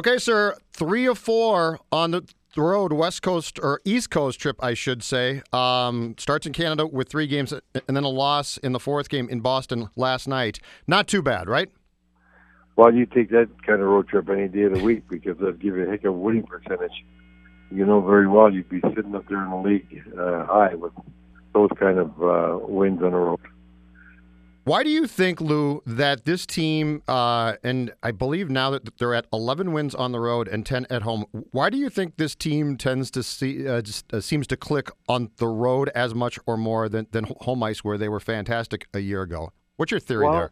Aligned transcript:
Okay, 0.00 0.16
sir. 0.16 0.56
Three 0.72 1.04
of 1.04 1.18
four 1.18 1.78
on 1.92 2.12
the 2.12 2.22
road, 2.56 2.90
West 2.90 3.20
Coast 3.20 3.60
or 3.62 3.82
East 3.84 4.08
Coast 4.08 4.40
trip, 4.40 4.56
I 4.60 4.72
should 4.72 5.02
say. 5.02 5.42
Um, 5.52 6.14
starts 6.16 6.46
in 6.46 6.54
Canada 6.54 6.86
with 6.86 7.10
three 7.10 7.26
games 7.26 7.52
and 7.52 7.94
then 7.94 8.02
a 8.02 8.08
loss 8.08 8.56
in 8.56 8.72
the 8.72 8.80
fourth 8.80 9.10
game 9.10 9.28
in 9.28 9.40
Boston 9.40 9.90
last 9.96 10.26
night. 10.26 10.58
Not 10.86 11.06
too 11.06 11.20
bad, 11.20 11.50
right? 11.50 11.68
Well, 12.76 12.94
you 12.94 13.04
take 13.04 13.28
that 13.28 13.50
kind 13.66 13.82
of 13.82 13.88
road 13.88 14.08
trip 14.08 14.30
any 14.30 14.48
day 14.48 14.62
of 14.62 14.72
the 14.72 14.82
week 14.82 15.06
because 15.06 15.36
that'll 15.36 15.52
give 15.52 15.76
you 15.76 15.86
a 15.86 15.90
heck 15.90 16.02
of 16.04 16.14
a 16.14 16.16
winning 16.16 16.44
percentage. 16.44 17.04
You 17.70 17.84
know 17.84 18.00
very 18.00 18.26
well 18.26 18.50
you'd 18.50 18.70
be 18.70 18.80
sitting 18.94 19.14
up 19.14 19.28
there 19.28 19.44
in 19.44 19.50
the 19.50 19.56
league 19.56 20.02
uh, 20.18 20.46
high 20.46 20.76
with 20.76 20.94
those 21.52 21.68
kind 21.78 21.98
of 21.98 22.08
uh, 22.22 22.58
wins 22.66 23.02
on 23.02 23.10
the 23.10 23.18
road. 23.18 23.40
Why 24.70 24.84
do 24.84 24.90
you 24.90 25.08
think, 25.08 25.40
Lou, 25.40 25.82
that 25.84 26.26
this 26.26 26.46
team, 26.46 27.02
uh, 27.08 27.54
and 27.64 27.92
I 28.04 28.12
believe 28.12 28.48
now 28.48 28.70
that 28.70 28.98
they're 28.98 29.16
at 29.16 29.26
11 29.32 29.72
wins 29.72 29.96
on 29.96 30.12
the 30.12 30.20
road 30.20 30.46
and 30.46 30.64
10 30.64 30.86
at 30.88 31.02
home, 31.02 31.24
why 31.50 31.70
do 31.70 31.76
you 31.76 31.90
think 31.90 32.18
this 32.18 32.36
team 32.36 32.76
tends 32.76 33.10
to 33.10 33.24
see, 33.24 33.66
uh, 33.66 33.82
just, 33.82 34.14
uh, 34.14 34.20
seems 34.20 34.46
to 34.46 34.56
click 34.56 34.88
on 35.08 35.30
the 35.38 35.48
road 35.48 35.90
as 35.96 36.14
much 36.14 36.38
or 36.46 36.56
more 36.56 36.88
than, 36.88 37.08
than 37.10 37.24
home 37.40 37.64
ice, 37.64 37.82
where 37.82 37.98
they 37.98 38.08
were 38.08 38.20
fantastic 38.20 38.86
a 38.94 39.00
year 39.00 39.22
ago? 39.22 39.50
What's 39.74 39.90
your 39.90 39.98
theory 39.98 40.26
well, 40.26 40.34
there? 40.34 40.50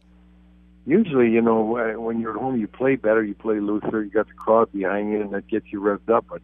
Usually, 0.85 1.29
you 1.29 1.41
know, 1.41 1.61
when 1.97 2.19
you're 2.19 2.35
at 2.35 2.41
home, 2.41 2.59
you 2.59 2.67
play 2.67 2.97
better, 2.97 3.23
you 3.23 3.35
play 3.35 3.61
looser, 3.61 4.03
you 4.03 4.09
got 4.09 4.27
the 4.27 4.33
crowd 4.33 4.69
behind 4.73 5.13
you, 5.13 5.21
and 5.21 5.31
that 5.31 5.47
gets 5.47 5.67
you 5.71 5.79
revved 5.79 6.13
up. 6.13 6.25
But 6.29 6.41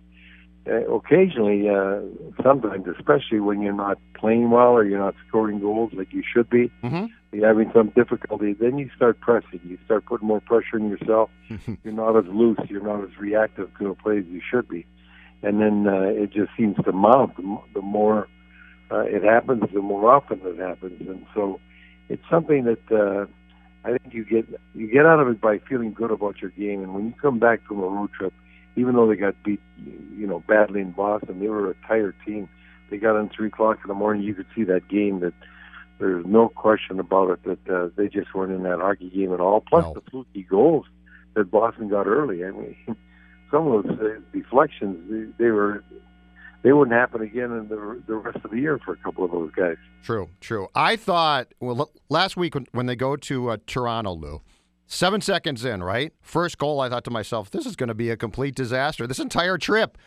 occasionally, 0.67 1.69
uh, 1.69 1.99
sometimes, 2.43 2.85
especially 2.87 3.39
when 3.39 3.61
you're 3.61 3.73
not 3.73 3.99
playing 4.13 4.49
well 4.49 4.71
or 4.71 4.83
you're 4.83 4.99
not 4.99 5.15
scoring 5.27 5.59
goals 5.59 5.91
like 5.93 6.11
you 6.11 6.23
should 6.23 6.49
be, 6.49 6.71
mm-hmm. 6.83 7.05
you're 7.31 7.47
having 7.47 7.71
some 7.73 7.89
difficulty, 7.89 8.53
then 8.53 8.77
you 8.77 8.89
start 8.95 9.19
pressing. 9.19 9.59
You 9.63 9.77
start 9.85 10.05
putting 10.05 10.27
more 10.27 10.41
pressure 10.41 10.75
on 10.75 10.89
yourself. 10.89 11.29
you're 11.83 11.93
not 11.93 12.17
as 12.17 12.25
loose. 12.27 12.59
You're 12.67 12.83
not 12.83 13.03
as 13.03 13.17
reactive 13.19 13.69
to 13.79 13.89
a 13.89 13.95
play 13.95 14.19
as 14.19 14.25
you 14.25 14.41
should 14.51 14.67
be. 14.67 14.85
And 15.43 15.61
then 15.61 15.87
uh, 15.87 16.09
it 16.09 16.31
just 16.31 16.51
seems 16.57 16.75
to 16.83 16.91
mount. 16.91 17.35
The, 17.37 17.59
the 17.75 17.81
more 17.81 18.27
uh, 18.91 19.01
it 19.01 19.23
happens, 19.23 19.63
the 19.73 19.81
more 19.81 20.11
often 20.11 20.41
it 20.43 20.57
happens. 20.57 21.07
And 21.07 21.25
so 21.33 21.59
it's 22.09 22.23
something 22.29 22.63
that 22.63 22.91
uh, 22.91 23.25
I 23.83 23.97
think 23.97 24.13
you 24.13 24.25
get 24.25 24.47
you 24.73 24.87
get 24.87 25.05
out 25.05 25.19
of 25.19 25.27
it 25.27 25.39
by 25.39 25.59
feeling 25.69 25.93
good 25.93 26.11
about 26.11 26.41
your 26.41 26.51
game. 26.51 26.81
And 26.81 26.93
when 26.95 27.05
you 27.05 27.13
come 27.21 27.37
back 27.39 27.65
from 27.67 27.79
a 27.79 27.87
road 27.87 28.11
trip, 28.17 28.33
even 28.75 28.95
though 28.95 29.07
they 29.07 29.15
got 29.15 29.35
beat, 29.43 29.59
you 30.17 30.27
know, 30.27 30.43
badly 30.47 30.81
in 30.81 30.91
Boston, 30.91 31.39
they 31.39 31.47
were 31.47 31.69
a 31.71 31.75
tired 31.87 32.15
team. 32.25 32.49
They 32.89 32.97
got 32.97 33.19
in 33.19 33.29
three 33.29 33.47
o'clock 33.47 33.79
in 33.83 33.87
the 33.87 33.93
morning. 33.93 34.23
You 34.23 34.33
could 34.35 34.47
see 34.55 34.63
that 34.65 34.87
game 34.87 35.19
that 35.21 35.33
there's 35.99 36.25
no 36.25 36.49
question 36.49 36.99
about 36.99 37.29
it 37.31 37.43
that 37.43 37.73
uh, 37.73 37.89
they 37.95 38.07
just 38.07 38.33
weren't 38.35 38.51
in 38.51 38.63
that 38.63 38.79
hockey 38.79 39.09
game 39.09 39.33
at 39.33 39.39
all. 39.39 39.61
Plus 39.61 39.83
No. 39.85 39.93
the 39.93 40.01
fluky 40.11 40.43
goals 40.43 40.85
that 41.35 41.49
Boston 41.49 41.87
got 41.89 42.05
early. 42.05 42.43
I 42.45 42.51
mean, 42.51 42.75
some 43.51 43.67
of 43.67 43.83
those 43.83 43.99
uh, 43.99 44.19
deflections 44.33 45.09
they, 45.37 45.45
they 45.45 45.51
were 45.51 45.83
they 46.63 46.73
wouldn't 46.73 46.97
happen 46.97 47.21
again 47.21 47.51
in 47.51 47.67
the 47.69 48.01
the 48.07 48.15
rest 48.15 48.37
of 48.43 48.51
the 48.51 48.57
year 48.59 48.79
for 48.83 48.93
a 48.93 48.97
couple 48.97 49.23
of 49.23 49.31
those 49.31 49.51
guys. 49.55 49.77
True, 50.03 50.29
true. 50.41 50.67
I 50.75 50.95
thought, 50.95 51.47
well, 51.59 51.89
last 52.09 52.35
week 52.37 52.55
when, 52.55 52.67
when 52.73 52.85
they 52.87 52.95
go 52.95 53.15
to 53.15 53.49
uh, 53.51 53.57
Toronto, 53.65 54.13
Lou, 54.13 54.41
seven 54.87 55.21
seconds 55.21 55.65
in, 55.65 55.83
right? 55.83 56.13
First 56.21 56.57
goal, 56.57 56.79
I 56.79 56.89
thought 56.89 57.03
to 57.05 57.11
myself, 57.11 57.49
this 57.51 57.65
is 57.65 57.75
going 57.75 57.89
to 57.89 57.95
be 57.95 58.09
a 58.09 58.17
complete 58.17 58.55
disaster 58.55 59.07
this 59.07 59.19
entire 59.19 59.57
trip. 59.57 59.97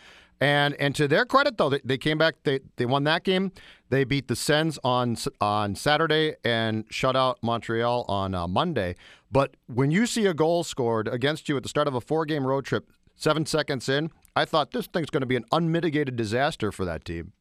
And 0.40 0.74
and 0.74 0.94
to 0.94 1.08
their 1.08 1.24
credit, 1.24 1.58
though, 1.58 1.68
they, 1.68 1.80
they 1.84 1.98
came 1.98 2.16
back, 2.16 2.36
they, 2.44 2.60
they 2.76 2.86
won 2.86 3.04
that 3.04 3.24
game. 3.24 3.50
They 3.90 4.04
beat 4.04 4.28
the 4.28 4.36
Sens 4.36 4.78
on 4.84 5.16
on 5.40 5.74
Saturday 5.74 6.36
and 6.44 6.84
shut 6.90 7.16
out 7.16 7.38
Montreal 7.42 8.04
on 8.08 8.34
uh, 8.34 8.46
Monday. 8.46 8.94
But 9.32 9.56
when 9.66 9.90
you 9.90 10.06
see 10.06 10.26
a 10.26 10.34
goal 10.34 10.62
scored 10.62 11.08
against 11.08 11.48
you 11.48 11.56
at 11.56 11.64
the 11.64 11.68
start 11.68 11.88
of 11.88 11.94
a 11.94 12.00
four 12.00 12.24
game 12.24 12.46
road 12.46 12.64
trip, 12.64 12.88
seven 13.16 13.46
seconds 13.46 13.88
in, 13.88 14.10
I 14.36 14.44
thought 14.44 14.70
this 14.70 14.86
thing's 14.86 15.10
going 15.10 15.22
to 15.22 15.26
be 15.26 15.36
an 15.36 15.44
unmitigated 15.50 16.14
disaster 16.14 16.70
for 16.70 16.84
that 16.84 17.04
team. 17.04 17.32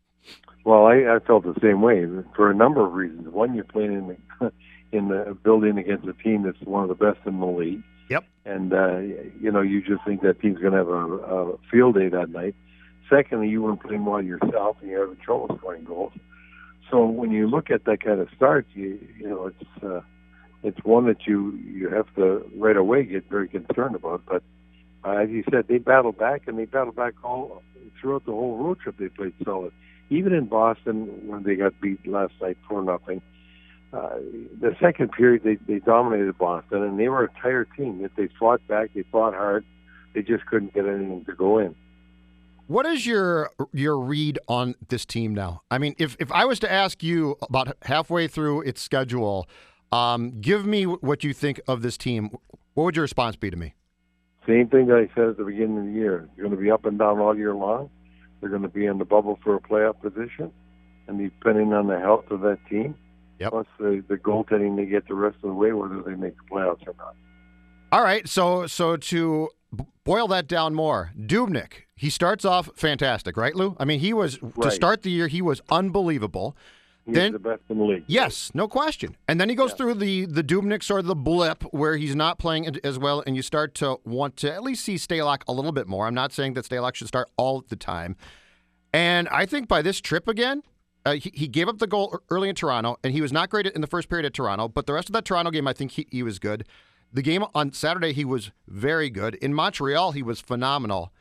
Well, 0.65 0.85
I, 0.85 1.15
I 1.15 1.19
felt 1.25 1.43
the 1.43 1.55
same 1.61 1.81
way 1.81 2.03
for 2.35 2.49
a 2.49 2.55
number 2.55 2.85
of 2.85 2.93
reasons. 2.93 3.29
One, 3.29 3.53
you're 3.53 3.63
playing 3.63 3.93
in 3.93 4.07
the 4.07 4.51
in 4.91 5.09
the 5.09 5.37
building 5.43 5.77
against 5.77 6.07
a 6.07 6.13
team 6.13 6.43
that's 6.43 6.59
one 6.61 6.83
of 6.83 6.89
the 6.89 6.95
best 6.95 7.19
in 7.25 7.39
the 7.39 7.45
league. 7.45 7.83
Yep. 8.09 8.23
And 8.45 8.73
uh, 8.73 8.99
you 9.39 9.51
know, 9.51 9.61
you 9.61 9.81
just 9.81 10.03
think 10.05 10.21
that 10.21 10.39
team's 10.41 10.59
going 10.59 10.71
to 10.71 10.77
have 10.77 10.87
a, 10.87 10.93
a 10.93 11.57
field 11.69 11.95
day 11.95 12.09
that 12.09 12.29
night. 12.29 12.55
Secondly, 13.09 13.49
you 13.49 13.61
weren't 13.61 13.81
playing 13.81 14.05
well 14.05 14.21
yourself, 14.21 14.77
and 14.81 14.89
you're 14.89 15.07
having 15.07 15.21
trouble 15.23 15.55
scoring 15.57 15.83
goals. 15.83 16.13
So 16.89 17.05
when 17.05 17.31
you 17.31 17.47
look 17.47 17.69
at 17.69 17.85
that 17.85 18.01
kind 18.03 18.19
of 18.19 18.29
start, 18.35 18.65
you 18.73 18.99
you 19.17 19.27
know 19.27 19.47
it's 19.47 19.83
uh, 19.83 20.01
it's 20.63 20.77
one 20.83 21.05
that 21.07 21.27
you 21.27 21.57
you 21.57 21.89
have 21.89 22.13
to 22.15 22.49
right 22.55 22.77
away 22.77 23.03
get 23.03 23.29
very 23.29 23.47
concerned 23.47 23.95
about. 23.95 24.23
But 24.25 24.43
uh, 25.03 25.17
as 25.17 25.29
you 25.29 25.43
said, 25.51 25.67
they 25.67 25.77
battled 25.77 26.17
back, 26.17 26.43
and 26.47 26.57
they 26.57 26.65
battled 26.65 26.95
back 26.95 27.13
all 27.23 27.61
throughout 27.99 28.25
the 28.25 28.31
whole 28.31 28.57
road 28.57 28.79
trip. 28.79 28.97
They 28.97 29.09
played 29.09 29.33
solid, 29.43 29.73
even 30.09 30.33
in 30.33 30.45
Boston 30.45 31.27
when 31.27 31.43
they 31.43 31.55
got 31.55 31.79
beat 31.81 32.05
last 32.07 32.33
night 32.41 32.57
for 32.67 32.81
nothing. 32.81 33.21
Uh, 33.21 33.36
the 33.91 34.75
second 34.81 35.11
period, 35.11 35.43
they 35.43 35.55
they 35.71 35.79
dominated 35.79 36.37
Boston, 36.37 36.83
and 36.83 36.99
they 36.99 37.07
were 37.07 37.23
a 37.23 37.41
tired 37.41 37.69
team. 37.77 38.03
If 38.03 38.15
they 38.15 38.29
fought 38.39 38.65
back, 38.67 38.91
they 38.93 39.03
fought 39.11 39.33
hard. 39.33 39.65
They 40.13 40.21
just 40.21 40.45
couldn't 40.45 40.73
get 40.73 40.85
anything 40.85 41.25
to 41.25 41.33
go 41.33 41.59
in. 41.59 41.75
What 42.67 42.85
is 42.85 43.05
your 43.05 43.51
your 43.71 43.97
read 43.97 44.39
on 44.47 44.75
this 44.89 45.05
team 45.05 45.33
now? 45.33 45.61
I 45.71 45.77
mean, 45.77 45.95
if 45.97 46.17
if 46.19 46.31
I 46.31 46.45
was 46.45 46.59
to 46.59 46.71
ask 46.71 47.01
you 47.01 47.37
about 47.41 47.77
halfway 47.83 48.27
through 48.27 48.61
its 48.61 48.81
schedule, 48.81 49.47
um, 49.91 50.41
give 50.41 50.65
me 50.65 50.85
what 50.85 51.23
you 51.23 51.33
think 51.33 51.61
of 51.67 51.81
this 51.81 51.97
team. 51.97 52.29
What 52.73 52.83
would 52.83 52.95
your 52.95 53.03
response 53.03 53.37
be 53.37 53.49
to 53.49 53.57
me? 53.57 53.73
Same 54.45 54.67
thing 54.67 54.87
that 54.87 54.97
I 54.97 55.13
said 55.15 55.29
at 55.29 55.37
the 55.37 55.43
beginning 55.43 55.77
of 55.79 55.85
the 55.85 55.91
year. 55.91 56.29
They're 56.35 56.45
going 56.45 56.55
to 56.55 56.61
be 56.61 56.71
up 56.71 56.85
and 56.85 56.99
down 56.99 57.19
all 57.19 57.35
year 57.35 57.55
long. 57.55 57.89
They're 58.39 58.49
going 58.49 58.61
to 58.61 58.69
be 58.69 58.85
in 58.85 58.97
the 58.97 59.05
bubble 59.05 59.39
for 59.43 59.55
a 59.55 59.59
playoff 59.59 59.99
position, 60.01 60.51
and 61.07 61.17
depending 61.17 61.73
on 61.73 61.87
the 61.87 61.99
health 61.99 62.29
of 62.31 62.41
that 62.41 62.59
team, 62.69 62.95
Yep. 63.39 63.51
plus 63.51 63.67
the 63.79 64.03
the 64.07 64.17
goaltending 64.17 64.75
they 64.75 64.85
get 64.85 65.07
the 65.07 65.13
rest 65.15 65.35
of 65.37 65.49
the 65.49 65.53
way, 65.53 65.71
whether 65.73 66.01
they 66.01 66.15
make 66.15 66.35
the 66.37 66.43
playoffs 66.51 66.87
or 66.87 66.93
not. 66.97 67.15
All 67.91 68.03
right, 68.03 68.27
so 68.27 68.67
so 68.67 68.97
to 68.97 69.49
boil 70.03 70.27
that 70.27 70.47
down 70.47 70.73
more, 70.73 71.11
Dubnyk. 71.19 71.83
He 71.95 72.09
starts 72.09 72.45
off 72.45 72.69
fantastic, 72.75 73.37
right, 73.37 73.55
Lou? 73.55 73.75
I 73.79 73.85
mean, 73.85 73.99
he 73.99 74.13
was 74.13 74.39
to 74.61 74.71
start 74.71 75.01
the 75.03 75.09
year. 75.11 75.27
He 75.27 75.41
was 75.41 75.61
unbelievable. 75.69 76.55
He's 77.05 77.15
Then- 77.15 77.31
the 77.31 77.39
best 77.39 77.61
in 77.69 77.77
the 77.77 77.83
league. 77.85 78.03
Yes, 78.07 78.51
no 78.53 78.67
question. 78.67 79.15
And 79.29 79.39
then 79.39 79.47
he 79.47 79.55
goes 79.55 79.73
through 79.73 79.93
the 79.95 80.25
the 80.25 80.43
Dubnyk 80.43 80.83
sort 80.83 80.99
of 80.99 81.05
the 81.05 81.15
blip 81.15 81.63
where 81.71 81.95
he's 81.95 82.15
not 82.15 82.37
playing 82.39 82.77
as 82.83 82.99
well, 82.99 83.23
and 83.25 83.35
you 83.35 83.41
start 83.41 83.73
to 83.75 83.97
want 84.03 84.35
to 84.37 84.53
at 84.53 84.61
least 84.63 84.83
see 84.83 84.95
Stalock 84.95 85.43
a 85.47 85.53
little 85.53 85.71
bit 85.71 85.87
more. 85.87 86.05
I'm 86.05 86.13
not 86.13 86.33
saying 86.33 86.53
that 86.55 86.65
Stalock 86.65 86.95
should 86.95 87.07
start 87.07 87.29
all 87.37 87.61
the 87.61 87.75
time. 87.77 88.15
And 88.93 89.27
I 89.29 89.45
think 89.45 89.67
by 89.67 89.81
this 89.81 90.01
trip 90.01 90.27
again, 90.27 90.63
uh, 91.07 91.13
he, 91.13 91.31
he 91.33 91.47
gave 91.47 91.69
up 91.69 91.77
the 91.77 91.87
goal 91.87 92.19
early 92.29 92.49
in 92.49 92.55
Toronto, 92.55 92.97
and 93.01 93.13
he 93.13 93.21
was 93.21 93.31
not 93.31 93.49
great 93.49 93.65
in 93.65 93.79
the 93.79 93.87
first 93.87 94.09
period 94.09 94.25
at 94.25 94.33
Toronto. 94.33 94.67
But 94.67 94.87
the 94.87 94.93
rest 94.93 95.07
of 95.07 95.13
that 95.13 95.23
Toronto 95.23 95.51
game, 95.51 95.65
I 95.65 95.71
think 95.71 95.91
he, 95.91 96.05
he 96.11 96.21
was 96.21 96.37
good. 96.37 96.67
The 97.13 97.21
game 97.21 97.45
on 97.55 97.71
Saturday, 97.71 98.11
he 98.11 98.25
was 98.25 98.51
very 98.67 99.09
good. 99.09 99.35
In 99.35 99.53
Montreal, 99.53 100.11
he 100.11 100.21
was 100.21 100.41
phenomenal. 100.41 101.13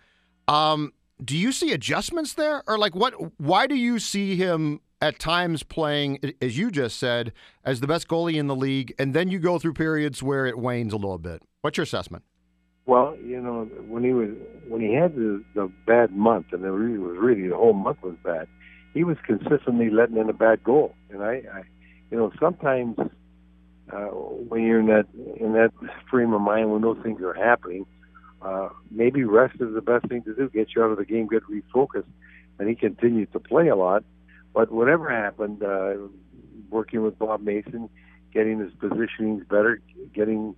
Um, 0.48 0.92
do 1.24 1.36
you 1.36 1.52
see 1.52 1.72
adjustments 1.72 2.34
there, 2.34 2.64
or 2.66 2.78
like 2.78 2.96
what? 2.96 3.14
Why 3.40 3.68
do 3.68 3.76
you 3.76 4.00
see 4.00 4.34
him 4.34 4.80
at 5.00 5.20
times 5.20 5.62
playing, 5.62 6.18
as 6.42 6.58
you 6.58 6.72
just 6.72 6.98
said, 6.98 7.32
as 7.64 7.78
the 7.78 7.86
best 7.86 8.08
goalie 8.08 8.34
in 8.34 8.48
the 8.48 8.56
league, 8.56 8.92
and 8.98 9.14
then 9.14 9.28
you 9.28 9.38
go 9.38 9.58
through 9.60 9.74
periods 9.74 10.20
where 10.20 10.46
it 10.46 10.58
wanes 10.58 10.92
a 10.92 10.96
little 10.96 11.18
bit? 11.18 11.42
What's 11.60 11.76
your 11.76 11.84
assessment? 11.84 12.24
Well, 12.86 13.16
you 13.24 13.40
know, 13.40 13.64
when 13.86 14.02
he 14.02 14.12
was 14.12 14.30
when 14.68 14.80
he 14.80 14.94
had 14.94 15.14
the, 15.14 15.44
the 15.54 15.70
bad 15.86 16.10
month, 16.10 16.46
and 16.52 16.64
it 16.64 16.70
was 16.70 17.16
really 17.18 17.48
the 17.48 17.56
whole 17.56 17.72
month 17.72 18.02
was 18.02 18.16
bad. 18.24 18.48
He 18.96 19.04
was 19.04 19.18
consistently 19.26 19.90
letting 19.90 20.16
in 20.16 20.30
a 20.30 20.32
bad 20.32 20.64
goal, 20.64 20.94
and 21.10 21.22
I, 21.22 21.42
I 21.52 21.62
you 22.10 22.16
know, 22.16 22.32
sometimes 22.40 22.96
uh, 23.92 24.06
when 24.06 24.62
you're 24.62 24.80
in 24.80 24.86
that 24.86 25.04
in 25.38 25.52
that 25.52 25.70
frame 26.10 26.32
of 26.32 26.40
mind 26.40 26.72
when 26.72 26.80
those 26.80 26.96
things 27.02 27.20
are 27.20 27.34
happening, 27.34 27.84
uh, 28.40 28.70
maybe 28.90 29.22
rest 29.22 29.56
is 29.60 29.74
the 29.74 29.82
best 29.82 30.08
thing 30.08 30.22
to 30.22 30.34
do. 30.34 30.48
Get 30.48 30.68
you 30.74 30.82
out 30.82 30.92
of 30.92 30.96
the 30.96 31.04
game, 31.04 31.28
get 31.28 31.42
refocused, 31.44 32.08
and 32.58 32.70
he 32.70 32.74
continued 32.74 33.34
to 33.34 33.38
play 33.38 33.68
a 33.68 33.76
lot. 33.76 34.02
But 34.54 34.72
whatever 34.72 35.10
happened, 35.10 35.62
uh, 35.62 35.96
working 36.70 37.02
with 37.02 37.18
Bob 37.18 37.42
Mason, 37.42 37.90
getting 38.32 38.60
his 38.60 38.72
positionings 38.80 39.46
better, 39.46 39.78
getting 40.14 40.56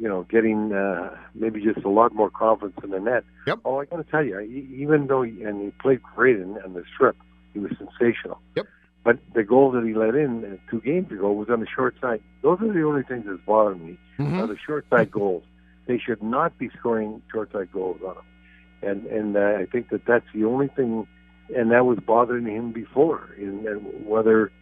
you 0.00 0.08
know, 0.08 0.24
getting 0.24 0.72
uh, 0.72 1.16
maybe 1.32 1.62
just 1.62 1.84
a 1.84 1.88
lot 1.88 2.12
more 2.12 2.28
confidence 2.28 2.76
in 2.82 2.90
the 2.90 2.98
net. 2.98 3.22
Yep. 3.46 3.60
Oh, 3.64 3.78
I 3.78 3.84
got 3.84 3.98
to 3.98 4.10
tell 4.10 4.24
you, 4.24 4.40
even 4.40 5.06
though 5.06 5.22
he, 5.22 5.44
and 5.44 5.62
he 5.62 5.70
played 5.80 6.02
great 6.02 6.40
in, 6.40 6.58
in 6.64 6.72
the 6.72 6.82
strip, 6.92 7.16
he 7.52 7.58
was 7.58 7.72
sensational. 7.78 8.40
Yep. 8.56 8.66
But 9.04 9.18
the 9.34 9.42
goal 9.42 9.72
that 9.72 9.84
he 9.84 9.94
let 9.94 10.14
in 10.14 10.44
uh, 10.44 10.70
two 10.70 10.80
games 10.80 11.10
ago 11.10 11.32
was 11.32 11.48
on 11.50 11.60
the 11.60 11.66
short 11.66 11.96
side. 12.00 12.22
Those 12.42 12.60
are 12.60 12.72
the 12.72 12.82
only 12.82 13.02
things 13.02 13.24
that's 13.26 13.40
bothering 13.44 13.84
me. 13.84 13.98
Mhm. 14.18 14.38
Are 14.38 14.46
the 14.46 14.56
short 14.56 14.86
side 14.90 15.10
goals. 15.10 15.42
They 15.86 15.98
should 15.98 16.22
not 16.22 16.56
be 16.58 16.70
scoring 16.78 17.22
short 17.32 17.50
side 17.52 17.72
goals 17.72 18.00
on 18.06 18.14
them. 18.14 18.24
And 18.82 19.06
and 19.06 19.36
uh, 19.36 19.58
I 19.60 19.66
think 19.66 19.88
that 19.90 20.04
that's 20.06 20.26
the 20.32 20.44
only 20.44 20.68
thing, 20.68 21.06
and 21.54 21.70
that 21.72 21.84
was 21.84 21.98
bothering 21.98 22.46
him 22.46 22.72
before. 22.72 23.28
And, 23.36 23.66
and 23.66 24.06
whether 24.06 24.52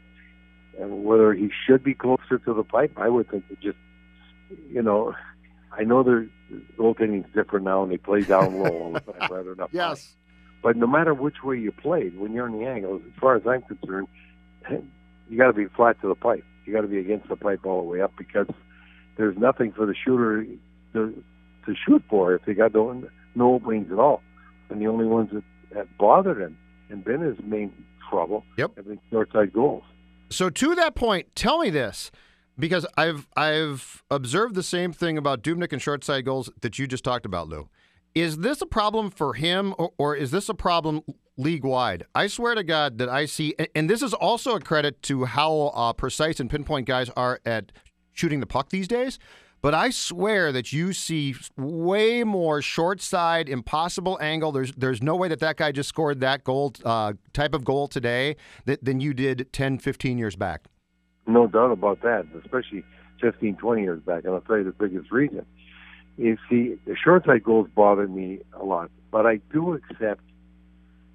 and 0.79 1.05
whether 1.05 1.35
he 1.35 1.51
should 1.67 1.85
be 1.85 1.95
closer 1.95 2.39
to 2.39 2.55
the 2.55 2.65
pipe, 2.65 2.93
I 2.97 3.09
would 3.09 3.31
think 3.31 3.49
that 3.49 3.61
just 3.61 3.79
you 4.71 4.83
know, 4.83 5.15
I 5.73 5.85
know 5.85 6.03
their 6.03 6.27
is 7.15 7.25
different 7.35 7.65
now, 7.65 7.83
and 7.83 7.93
they 7.93 7.99
play 7.99 8.23
down 8.23 8.59
low 8.59 8.69
all 8.71 8.93
the 8.93 9.01
time 9.01 9.17
rather 9.31 9.55
than 9.55 9.61
up 9.61 9.71
high. 9.71 9.77
But 10.63 10.77
no 10.77 10.87
matter 10.87 11.15
which 11.15 11.43
way 11.43 11.59
you 11.59 11.73
played, 11.73 12.19
when 12.19 12.33
you're 12.33 12.47
in 12.47 12.59
the 12.59 12.67
angles, 12.67 13.03
as 13.07 13.19
far 13.21 13.37
as 13.37 13.43
I'm 13.47 13.63
concerned, 13.63 14.09
you 15.29 15.39
got 15.39 15.47
to 15.47 15.53
be 15.53 15.67
flat 15.67 16.01
to 16.03 16.09
the 16.09 16.15
pipe. 16.15 16.45
You 16.67 16.73
got 16.75 16.83
to 16.83 16.89
be 16.89 16.99
against 16.99 17.29
the 17.29 17.37
pipe 17.37 17.65
all 17.65 17.81
the 17.83 17.89
way 17.89 18.01
up 18.03 18.13
because 18.19 18.47
there's 19.17 19.37
nothing 19.39 19.73
for 19.73 19.87
the 19.87 19.95
shooter 19.95 20.45
to, 20.93 21.25
to 21.67 21.75
shoot 21.87 22.03
for 22.11 22.35
if 22.35 22.45
they 22.45 22.55
got 22.55 22.75
no, 22.75 23.09
no 23.35 23.55
openings 23.55 23.91
at 23.91 23.99
all. 23.99 24.23
And 24.69 24.81
the 24.81 24.87
only 24.87 25.07
ones 25.07 25.31
that 25.33 25.43
have 25.75 25.89
bothered 25.99 26.41
him 26.41 26.59
and 26.91 27.03
been 27.05 27.21
his 27.21 27.37
main 27.43 27.73
trouble 28.11 28.45
Yep. 28.59 28.77
have 28.77 28.87
been 28.87 29.01
short 29.11 29.33
side 29.33 29.53
goals. 29.53 29.83
So 30.31 30.51
to 30.51 30.75
that 30.75 30.95
point, 30.95 31.35
tell 31.35 31.59
me 31.61 31.71
this, 31.71 32.11
because 32.59 32.87
I've 32.97 33.27
I've 33.37 34.03
observed 34.11 34.55
the 34.55 34.63
same 34.63 34.93
thing 34.93 35.17
about 35.17 35.43
Dubnyk 35.43 35.73
and 35.73 35.81
short 35.81 36.05
side 36.05 36.25
goals 36.25 36.51
that 36.61 36.79
you 36.79 36.87
just 36.87 37.03
talked 37.03 37.25
about, 37.27 37.49
Lou. 37.49 37.69
Is 38.15 38.39
this 38.39 38.61
a 38.61 38.67
problem 38.67 39.11
for 39.11 39.35
him, 39.35 39.75
or, 39.79 39.93
or 39.97 40.17
is 40.17 40.33
this 40.33 40.49
a 40.49 40.55
problem 40.55 41.03
league 41.37 41.65
wide? 41.65 42.05
I 42.15 42.27
swear 42.27 42.55
to 42.57 42.65
God 42.65 42.99
that 42.99 43.09
I 43.09 43.27
see, 43.27 43.55
and, 43.75 43.89
this 43.89 44.03
is 44.03 44.13
also 44.13 44.57
a 44.57 44.61
credit 44.61 45.01
to 45.05 45.25
how 45.27 45.73
uh, 45.75 45.93
precise 45.93 46.41
and 46.41 46.51
pinpoint 46.51 46.87
guys 46.87 47.09
are 47.11 47.41
at 47.47 47.71
shooting 48.13 48.41
the 48.41 48.47
puck 48.47 48.71
these 48.71 48.89
days. 48.89 49.19
But 49.63 49.75
I 49.75 49.91
swear 49.91 50.53
that 50.53 50.73
you 50.73 50.93
see 50.93 51.35
way 51.57 52.25
more 52.25 52.63
short 52.63 53.01
side, 53.01 53.49
impossible 53.49 54.19
angle. 54.21 54.53
There's 54.53 54.73
there's 54.73 55.03
no 55.03 55.17
way 55.17 55.29
that 55.29 55.41
that 55.41 55.59
guy 55.59 55.71
just 55.71 55.91
scored 55.91 56.21
that 56.21 56.45
goal 56.45 56.73
uh, 56.83 57.13
type 57.35 57.55
of 57.55 57.63
goal 57.63 57.87
today 57.87 58.37
that, 58.65 58.83
than 58.83 59.01
you 59.01 59.13
did 59.13 59.53
10, 59.53 59.79
15 59.79 60.17
years 60.17 60.35
back. 60.35 60.65
No 61.27 61.47
doubt 61.47 61.73
about 61.73 62.01
that, 62.01 62.27
especially 62.43 62.85
15, 63.21 63.57
20 63.57 63.83
years 63.83 64.01
back. 64.01 64.25
And 64.25 64.33
I'll 64.33 64.41
tell 64.41 64.57
you 64.57 64.65
the 64.65 64.73
biggest 64.73 65.13
reason. 65.13 65.45
You 66.17 66.37
see, 66.49 66.77
the 66.87 66.97
short 66.97 67.25
side 67.25 67.45
goals 67.45 67.69
bother 67.75 68.07
me 68.07 68.41
a 68.53 68.65
lot, 68.65 68.91
but 69.11 69.27
I 69.27 69.41
do 69.53 69.75
accept 69.75 70.23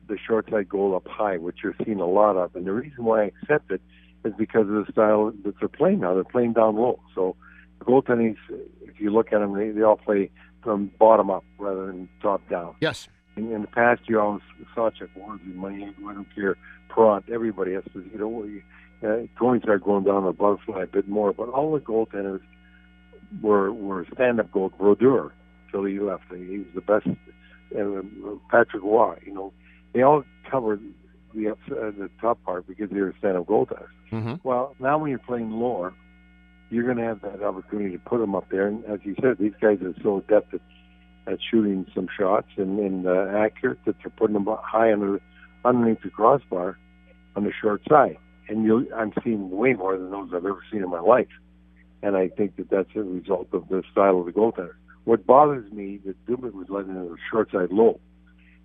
the 0.07 0.18
short 0.18 0.50
side 0.50 0.69
goal 0.69 0.95
up 0.95 1.07
high, 1.07 1.38
which 1.38 1.57
you're 1.63 1.75
seeing 1.83 2.00
a 2.00 2.07
lot 2.07 2.38
of. 2.38 2.56
And 2.56 2.65
the 2.65 2.74
reason 2.74 3.03
why 3.03 3.24
I 3.24 3.25
accept 3.25 3.71
it 3.71 3.81
is 4.24 4.33
because 4.38 4.68
of 4.68 4.86
the 4.86 4.92
style 4.92 5.31
that 5.44 5.59
they're 5.59 5.69
playing 5.69 6.00
now. 6.00 6.13
They're 6.13 6.24
playing 6.24 6.53
down 6.53 6.75
low. 6.75 7.00
So 7.13 7.36
the 7.80 7.86
goaltending, 7.86 8.36
if 8.81 9.00
you 9.00 9.12
look 9.12 9.31
at 9.31 9.39
them, 9.39 9.53
they, 9.53 9.69
they 9.69 9.81
all 9.81 9.97
play 9.97 10.30
from 10.63 10.92
bottom 11.00 11.30
up 11.30 11.44
rather 11.57 11.88
than 11.88 12.09
top 12.21 12.48
down. 12.50 12.75
Yes. 12.81 13.07
In, 13.38 13.51
in 13.51 13.62
the 13.62 13.68
past, 13.68 14.01
you 14.07 14.19
always 14.19 14.41
saw 14.74 14.89
Chuck 14.89 15.09
Worsley, 15.15 15.53
money, 15.53 15.94
I 16.07 16.13
don't 16.13 16.33
care, 16.33 16.56
Parent, 16.89 17.25
everybody 17.31 17.74
has 17.74 17.83
to, 17.94 18.03
you 18.12 18.18
know, 18.18 18.44
you, 18.44 18.62
uh, 19.03 19.27
Tony 19.38 19.59
started 19.59 19.83
going 19.83 20.06
down 20.06 20.24
the 20.25 20.31
butterfly 20.31 20.83
a 20.83 20.88
bit 20.88 21.07
more, 21.07 21.33
but 21.33 21.50
all 21.50 21.74
the 21.74 21.80
goaltenders 21.80 22.41
were 23.42 23.72
were 23.72 24.06
stand-up 24.14 24.52
goal. 24.52 24.72
Brodeur, 24.78 25.34
till 25.72 25.86
he 25.86 26.00
left, 26.00 26.24
he 26.30 26.60
was 26.60 26.68
the 26.76 26.82
best. 26.82 27.08
And 27.76 28.26
uh, 28.26 28.30
Patrick 28.50 28.84
Roy, 28.84 29.18
you 29.26 29.34
know, 29.34 29.54
they 29.94 30.02
all 30.02 30.24
covered 30.50 30.82
the 31.34 31.50
up, 31.50 31.60
uh, 31.72 31.92
the 31.92 32.10
top 32.22 32.44
part 32.44 32.68
because 32.68 32.90
they 32.90 33.02
were 33.02 33.14
stand-up 33.20 33.46
goaltenders. 33.46 33.90
Mm-hmm. 34.12 34.36
Well, 34.44 34.76
now 34.80 34.98
when 34.98 35.10
you're 35.10 35.20
playing 35.20 35.52
lower, 35.52 35.94
you're 36.70 36.86
going 36.86 36.98
to 36.98 37.04
have 37.04 37.22
that 37.22 37.44
opportunity 37.44 37.92
to 37.92 38.00
put 38.00 38.20
them 38.20 38.36
up 38.36 38.50
there. 38.50 38.68
And 38.68 38.86
as 38.86 39.00
you 39.04 39.16
said, 39.22 39.38
these 39.40 39.54
guys 39.62 39.80
are 39.82 39.94
so 40.02 40.18
adept 40.18 40.54
at, 40.54 40.62
at 41.28 41.40
shooting 41.52 41.86
some 41.94 42.08
shots 42.18 42.48
and, 42.58 42.80
and 42.80 43.08
uh, 43.08 43.28
accurate 43.36 43.80
that 43.86 43.96
they're 44.00 44.12
putting 44.16 44.34
them 44.34 44.48
high 44.62 44.92
under, 44.94 45.20
underneath 45.64 46.02
the 46.04 46.10
crossbar 46.10 46.78
on 47.36 47.44
the 47.44 47.52
short 47.62 47.82
side. 47.90 48.18
And 48.48 48.64
you, 48.64 48.88
I'm 48.96 49.12
seeing 49.24 49.50
way 49.50 49.74
more 49.74 49.98
than 49.98 50.12
those 50.12 50.30
I've 50.30 50.46
ever 50.46 50.64
seen 50.72 50.84
in 50.84 50.90
my 50.90 51.00
life. 51.00 51.28
And 52.06 52.16
I 52.16 52.28
think 52.28 52.56
that 52.57 52.69
that's 52.69 52.96
a 52.96 53.02
result 53.02 53.48
of 53.52 53.68
the 53.68 53.81
style 53.92 54.19
of 54.19 54.28
the 54.28 54.31
goaltender. 54.31 54.75
What 55.06 55.25
bothers 55.25 55.72
me 55.72 56.00
that 56.06 56.24
Dubnyk 56.28 56.54
was 56.54 56.68
letting 56.69 56.92
in 56.92 56.98
a 56.98 57.16
short 57.31 57.52
side 57.52 57.72
low, 57.72 58.00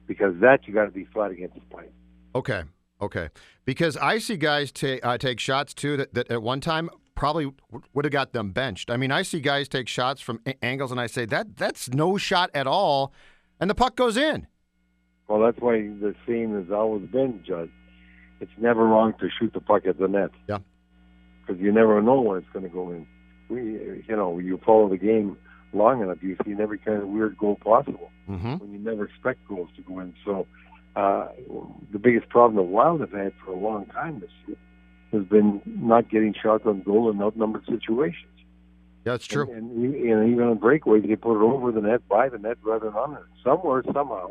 because 0.06 0.34
that 0.42 0.66
you 0.66 0.74
got 0.74 0.84
to 0.84 0.90
be 0.90 1.06
flat 1.06 1.30
against 1.30 1.54
the 1.54 1.62
pipe. 1.74 1.92
Okay. 2.34 2.64
Okay. 3.00 3.30
Because 3.64 3.96
I 3.96 4.18
see 4.18 4.36
guys 4.36 4.70
take 4.70 5.02
uh, 5.02 5.16
take 5.16 5.40
shots 5.40 5.72
too 5.72 5.96
that, 5.96 6.12
that 6.12 6.30
at 6.30 6.42
one 6.42 6.60
time 6.60 6.90
probably 7.14 7.46
w- 7.70 7.82
would 7.94 8.04
have 8.04 8.12
got 8.12 8.34
them 8.34 8.52
benched. 8.52 8.90
I 8.90 8.98
mean, 8.98 9.10
I 9.10 9.22
see 9.22 9.40
guys 9.40 9.68
take 9.68 9.88
shots 9.88 10.20
from 10.20 10.40
a- 10.46 10.62
angles, 10.62 10.90
and 10.90 11.00
I 11.00 11.06
say 11.06 11.24
that 11.24 11.56
that's 11.56 11.88
no 11.88 12.18
shot 12.18 12.50
at 12.52 12.66
all, 12.66 13.14
and 13.58 13.70
the 13.70 13.74
puck 13.74 13.96
goes 13.96 14.18
in. 14.18 14.48
Well, 15.28 15.40
that's 15.40 15.58
why 15.60 15.78
the 15.78 16.14
scene 16.26 16.54
has 16.56 16.70
always 16.70 17.08
been, 17.08 17.42
Judd. 17.46 17.70
It's 18.40 18.52
never 18.58 18.86
wrong 18.86 19.14
to 19.20 19.28
shoot 19.38 19.54
the 19.54 19.60
puck 19.60 19.86
at 19.86 19.98
the 19.98 20.08
net. 20.08 20.30
Yeah. 20.46 20.58
Because 21.40 21.58
you 21.62 21.72
never 21.72 22.02
know 22.02 22.20
when 22.20 22.36
it's 22.36 22.50
going 22.52 22.64
to 22.64 22.70
go 22.70 22.90
in. 22.90 23.06
We, 23.50 23.60
you 24.08 24.16
know, 24.16 24.38
you 24.38 24.58
follow 24.64 24.88
the 24.88 24.96
game 24.96 25.36
long 25.72 26.02
enough, 26.02 26.18
you 26.22 26.36
see 26.44 26.54
every 26.60 26.78
kind 26.78 27.02
of 27.02 27.08
weird 27.08 27.36
goal 27.38 27.56
possible 27.56 28.10
Mm-hmm. 28.28 28.58
when 28.58 28.72
you 28.72 28.78
never 28.78 29.04
expect 29.06 29.40
goals 29.48 29.70
to 29.74 29.82
go 29.82 29.98
in. 29.98 30.14
So, 30.24 30.46
uh, 30.94 31.28
the 31.92 31.98
biggest 31.98 32.28
problem 32.28 32.54
the 32.54 32.62
Wild 32.62 33.00
have 33.00 33.10
had 33.10 33.32
for 33.44 33.50
a 33.50 33.56
long 33.56 33.86
time 33.86 34.20
this 34.20 34.30
year 34.46 34.56
has 35.12 35.24
been 35.24 35.60
not 35.66 36.08
getting 36.08 36.32
shots 36.40 36.64
on 36.64 36.82
goal 36.82 37.10
in 37.10 37.20
outnumbered 37.20 37.64
situations. 37.66 38.30
That's 39.02 39.26
true. 39.26 39.50
And, 39.50 39.72
and, 39.72 39.94
and 39.94 40.30
even 40.32 40.44
on 40.44 40.58
breakaways, 40.60 41.08
they 41.08 41.16
put 41.16 41.40
it 41.40 41.42
over 41.44 41.72
the 41.72 41.80
net, 41.80 42.06
by 42.08 42.28
the 42.28 42.38
net, 42.38 42.58
rather 42.62 42.86
than 42.90 42.94
on 42.94 43.14
it. 43.14 43.22
Somewhere, 43.42 43.82
somehow, 43.92 44.30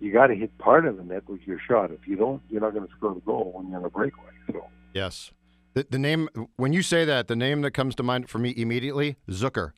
you 0.00 0.12
got 0.12 0.26
to 0.26 0.34
hit 0.34 0.56
part 0.58 0.84
of 0.84 0.98
the 0.98 1.04
net 1.04 1.26
with 1.28 1.40
your 1.46 1.58
shot. 1.66 1.90
If 1.90 2.06
you 2.06 2.16
don't, 2.16 2.42
you're 2.50 2.60
not 2.60 2.74
going 2.74 2.86
to 2.86 2.92
score 2.94 3.14
the 3.14 3.20
goal 3.20 3.52
when 3.54 3.68
you're 3.68 3.78
on 3.78 3.84
a 3.86 3.90
breakaway. 3.90 4.32
So, 4.52 4.66
Yes. 4.92 5.30
The, 5.78 5.86
the 5.90 5.98
name 6.00 6.28
when 6.56 6.72
you 6.72 6.82
say 6.82 7.04
that, 7.04 7.28
the 7.28 7.36
name 7.36 7.60
that 7.60 7.70
comes 7.70 7.94
to 7.96 8.02
mind 8.02 8.28
for 8.28 8.38
me 8.38 8.52
immediately, 8.56 9.16
Zucker, 9.30 9.70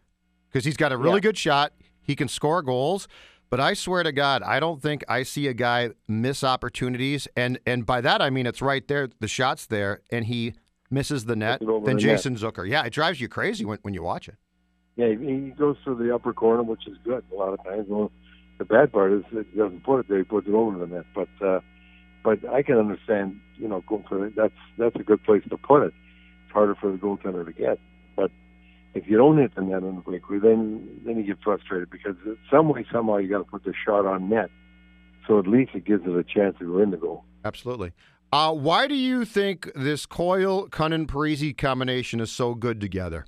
because 0.48 0.64
he's 0.64 0.78
got 0.78 0.92
a 0.92 0.96
really 0.96 1.16
Yeah. 1.16 1.20
good 1.20 1.36
shot. 1.36 1.74
He 2.00 2.16
can 2.16 2.26
score 2.26 2.62
goals, 2.62 3.06
but 3.50 3.60
I 3.60 3.74
swear 3.74 4.02
to 4.02 4.10
God, 4.10 4.42
I 4.42 4.60
don't 4.60 4.80
think 4.80 5.04
I 5.08 5.24
see 5.24 5.46
a 5.46 5.52
guy 5.52 5.90
miss 6.08 6.42
opportunities, 6.42 7.28
and 7.36 7.58
and 7.66 7.84
by 7.84 8.00
that 8.00 8.22
I 8.22 8.30
mean 8.30 8.46
it's 8.46 8.62
right 8.62 8.86
there, 8.88 9.10
the 9.20 9.28
shot's 9.28 9.66
there, 9.66 10.00
and 10.10 10.24
he 10.24 10.54
misses 10.90 11.26
the 11.26 11.36
net. 11.36 11.60
Then 11.60 11.82
the 11.84 11.92
net. 11.92 12.00
Jason 12.00 12.34
Zucker, 12.36 12.66
yeah, 12.66 12.82
it 12.86 12.94
drives 12.94 13.20
you 13.20 13.28
crazy 13.28 13.66
when, 13.66 13.78
when 13.82 13.92
you 13.92 14.02
watch 14.02 14.26
it. 14.26 14.36
yeah, 14.96 15.08
he 15.08 15.16
he 15.16 15.50
goes 15.50 15.76
through 15.84 15.96
the 15.96 16.14
upper 16.14 16.32
corner, 16.32 16.62
which 16.62 16.88
is 16.88 16.96
good 17.04 17.22
a 17.30 17.34
lot 17.34 17.52
of 17.52 17.62
times. 17.62 17.84
Well, 17.90 18.10
the 18.58 18.64
bad 18.64 18.90
part 18.90 19.12
is 19.12 19.22
that 19.34 19.44
he 19.52 19.58
doesn't 19.58 19.84
put 19.84 19.98
it 20.00 20.08
there; 20.08 20.16
he 20.16 20.24
puts 20.24 20.48
it 20.48 20.54
over 20.54 20.78
the 20.78 20.86
net. 20.86 21.04
But 21.14 21.28
uh, 21.46 21.60
but 22.22 22.38
I 22.48 22.62
can 22.62 22.76
understand, 22.76 23.40
you 23.56 23.68
know, 23.68 23.82
going 23.86 24.04
for. 24.08 24.30
That's 24.30 24.54
that's 24.78 24.96
a 24.96 25.02
good 25.02 25.22
place 25.24 25.42
to 25.48 25.56
put 25.56 25.82
it. 25.82 25.94
It's 26.44 26.52
harder 26.52 26.74
for 26.74 26.90
the 26.90 26.98
goaltender 26.98 27.44
to 27.44 27.52
get, 27.52 27.78
but 28.16 28.30
if 28.94 29.06
you 29.06 29.16
don't 29.16 29.38
hit 29.38 29.54
the 29.54 29.62
net 29.62 29.82
on 29.82 29.96
the 29.96 30.00
breakaway, 30.02 30.38
then 30.38 31.00
then 31.04 31.16
you 31.16 31.22
get 31.24 31.38
frustrated 31.42 31.90
because 31.90 32.16
some 32.50 32.68
way 32.68 32.84
somehow 32.92 33.18
you 33.18 33.28
got 33.28 33.38
to 33.38 33.44
put 33.44 33.64
the 33.64 33.74
shot 33.84 34.06
on 34.06 34.28
net, 34.28 34.50
so 35.26 35.38
at 35.38 35.46
least 35.46 35.72
it 35.74 35.84
gives 35.84 36.04
it 36.06 36.16
a 36.16 36.24
chance 36.24 36.56
to 36.58 36.64
go 36.64 36.78
in 36.78 36.90
the 36.90 36.96
goal. 36.96 37.24
Absolutely. 37.44 37.92
Uh, 38.32 38.52
why 38.52 38.86
do 38.86 38.94
you 38.94 39.24
think 39.24 39.70
this 39.74 40.06
Coyle 40.06 40.68
Kunin 40.68 41.06
Parise 41.06 41.56
combination 41.56 42.20
is 42.20 42.30
so 42.30 42.54
good 42.54 42.80
together? 42.80 43.26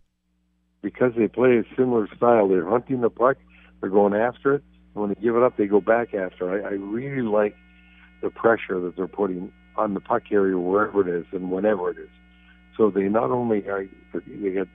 because 0.83 1.13
they 1.17 1.29
play 1.29 1.59
a 1.59 1.77
similar 1.77 2.09
style. 2.17 2.49
They're 2.49 2.69
hunting 2.69 3.01
the 3.01 3.11
puck, 3.11 3.37
they're 3.81 3.91
going 3.91 4.15
after 4.15 4.57
it, 4.57 4.65
and 4.95 5.03
when 5.03 5.09
they 5.11 5.21
give 5.21 5.37
it 5.37 5.43
up, 5.43 5.57
they 5.57 5.67
go 5.67 5.81
back 5.81 6.13
after. 6.13 6.59
it. 6.59 6.65
I, 6.65 6.69
I 6.69 6.73
really 6.73 7.23
like 7.23 7.55
the 8.23 8.31
pressure 8.31 8.81
that 8.81 8.97
they're 8.97 9.07
putting 9.07 9.52
on 9.76 9.95
the 9.95 10.00
puck 10.00 10.25
area 10.31 10.59
wherever 10.59 11.07
it 11.07 11.21
is 11.21 11.26
and 11.33 11.50
whenever 11.50 11.91
it 11.91 11.99
is. 11.99 12.09
So 12.76 12.91
they 12.91 13.02
not 13.02 13.31
only 13.31 13.67
are 13.69 13.87
they 14.14 14.50
get 14.50 14.69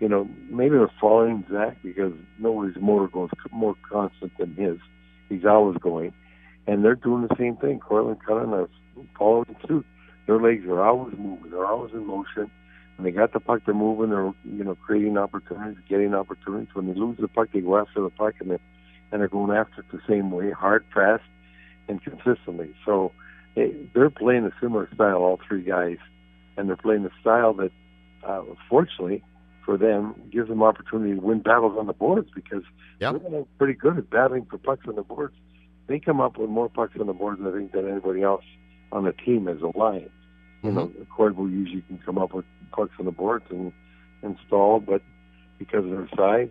you 0.00 0.08
know, 0.08 0.28
maybe 0.48 0.76
they're 0.76 0.90
following 1.00 1.44
Zach 1.52 1.76
because 1.82 2.12
nobody's 2.38 2.80
motor 2.80 3.08
goes 3.08 3.28
more 3.52 3.74
constant 3.88 4.32
than 4.38 4.54
his. 4.54 4.78
He's 5.28 5.44
always 5.44 5.76
going, 5.78 6.12
and 6.66 6.84
they're 6.84 6.94
doing 6.94 7.26
the 7.28 7.36
same 7.38 7.56
thing. 7.56 7.80
Courtland 7.80 8.24
Cullen 8.24 8.52
are 8.54 8.68
following 9.16 9.54
suit. 9.68 9.86
Their 10.26 10.40
legs 10.40 10.64
are 10.66 10.82
always 10.82 11.16
moving. 11.18 11.50
They're 11.50 11.66
always 11.66 11.92
in 11.92 12.06
motion. 12.06 12.50
And 12.96 13.06
they 13.06 13.10
got 13.10 13.32
the 13.32 13.40
puck, 13.40 13.62
they're 13.64 13.74
moving. 13.74 14.10
They're 14.10 14.32
you 14.44 14.64
know 14.64 14.74
creating 14.74 15.18
opportunities, 15.18 15.82
getting 15.88 16.14
opportunities. 16.14 16.74
When 16.74 16.86
they 16.86 16.98
lose 16.98 17.18
the 17.20 17.28
puck, 17.28 17.48
they 17.52 17.60
go 17.60 17.78
after 17.78 18.00
the 18.00 18.10
puck, 18.10 18.34
and 18.40 18.50
they 18.50 18.58
and 19.12 19.20
they're 19.20 19.28
going 19.28 19.56
after 19.56 19.80
it 19.80 19.86
the 19.92 20.00
same 20.08 20.30
way, 20.30 20.50
hard, 20.50 20.84
fast, 20.94 21.24
and 21.90 22.02
consistently. 22.02 22.74
So 22.86 23.12
they, 23.56 23.74
they're 23.94 24.10
playing 24.10 24.44
a 24.44 24.52
similar 24.60 24.88
style, 24.94 25.16
all 25.16 25.40
three 25.46 25.62
guys, 25.62 25.98
and 26.56 26.68
they're 26.68 26.76
playing 26.76 27.02
the 27.02 27.10
style 27.20 27.52
that, 27.54 27.72
uh, 28.26 28.42
fortunately, 28.68 29.22
for 29.64 29.76
them 29.76 30.14
gives 30.32 30.48
them 30.48 30.62
opportunity 30.62 31.14
to 31.14 31.20
win 31.20 31.40
battles 31.40 31.76
on 31.78 31.86
the 31.86 31.92
boards 31.92 32.28
because 32.34 32.62
yep. 33.00 33.14
they're 33.30 33.44
pretty 33.58 33.74
good 33.74 33.98
at 33.98 34.08
battling 34.08 34.46
for 34.48 34.58
pucks 34.58 34.86
on 34.88 34.94
the 34.94 35.02
boards. 35.02 35.34
They 35.88 35.98
come 35.98 36.20
up 36.20 36.38
with 36.38 36.48
more 36.48 36.68
pucks 36.68 36.94
on 36.98 37.06
the 37.06 37.12
boards, 37.12 37.40
I 37.44 37.50
think, 37.50 37.72
than 37.72 37.88
anybody 37.88 38.22
else 38.22 38.44
on 38.92 39.04
the 39.04 39.12
team 39.12 39.48
as 39.48 39.60
a 39.60 39.76
line. 39.76 40.10
Mm-hmm. 40.62 40.66
You 40.66 40.72
know, 40.72 40.92
mm-hmm. 41.18 41.54
usually 41.54 41.82
can 41.82 41.98
come 42.04 42.18
up 42.18 42.32
with 42.32 42.44
pucks 42.72 42.92
on 42.98 43.06
the 43.06 43.12
boards 43.12 43.44
and 43.50 43.72
install, 44.22 44.80
but 44.80 45.02
because 45.58 45.84
of 45.84 45.90
their 45.90 46.08
size. 46.16 46.50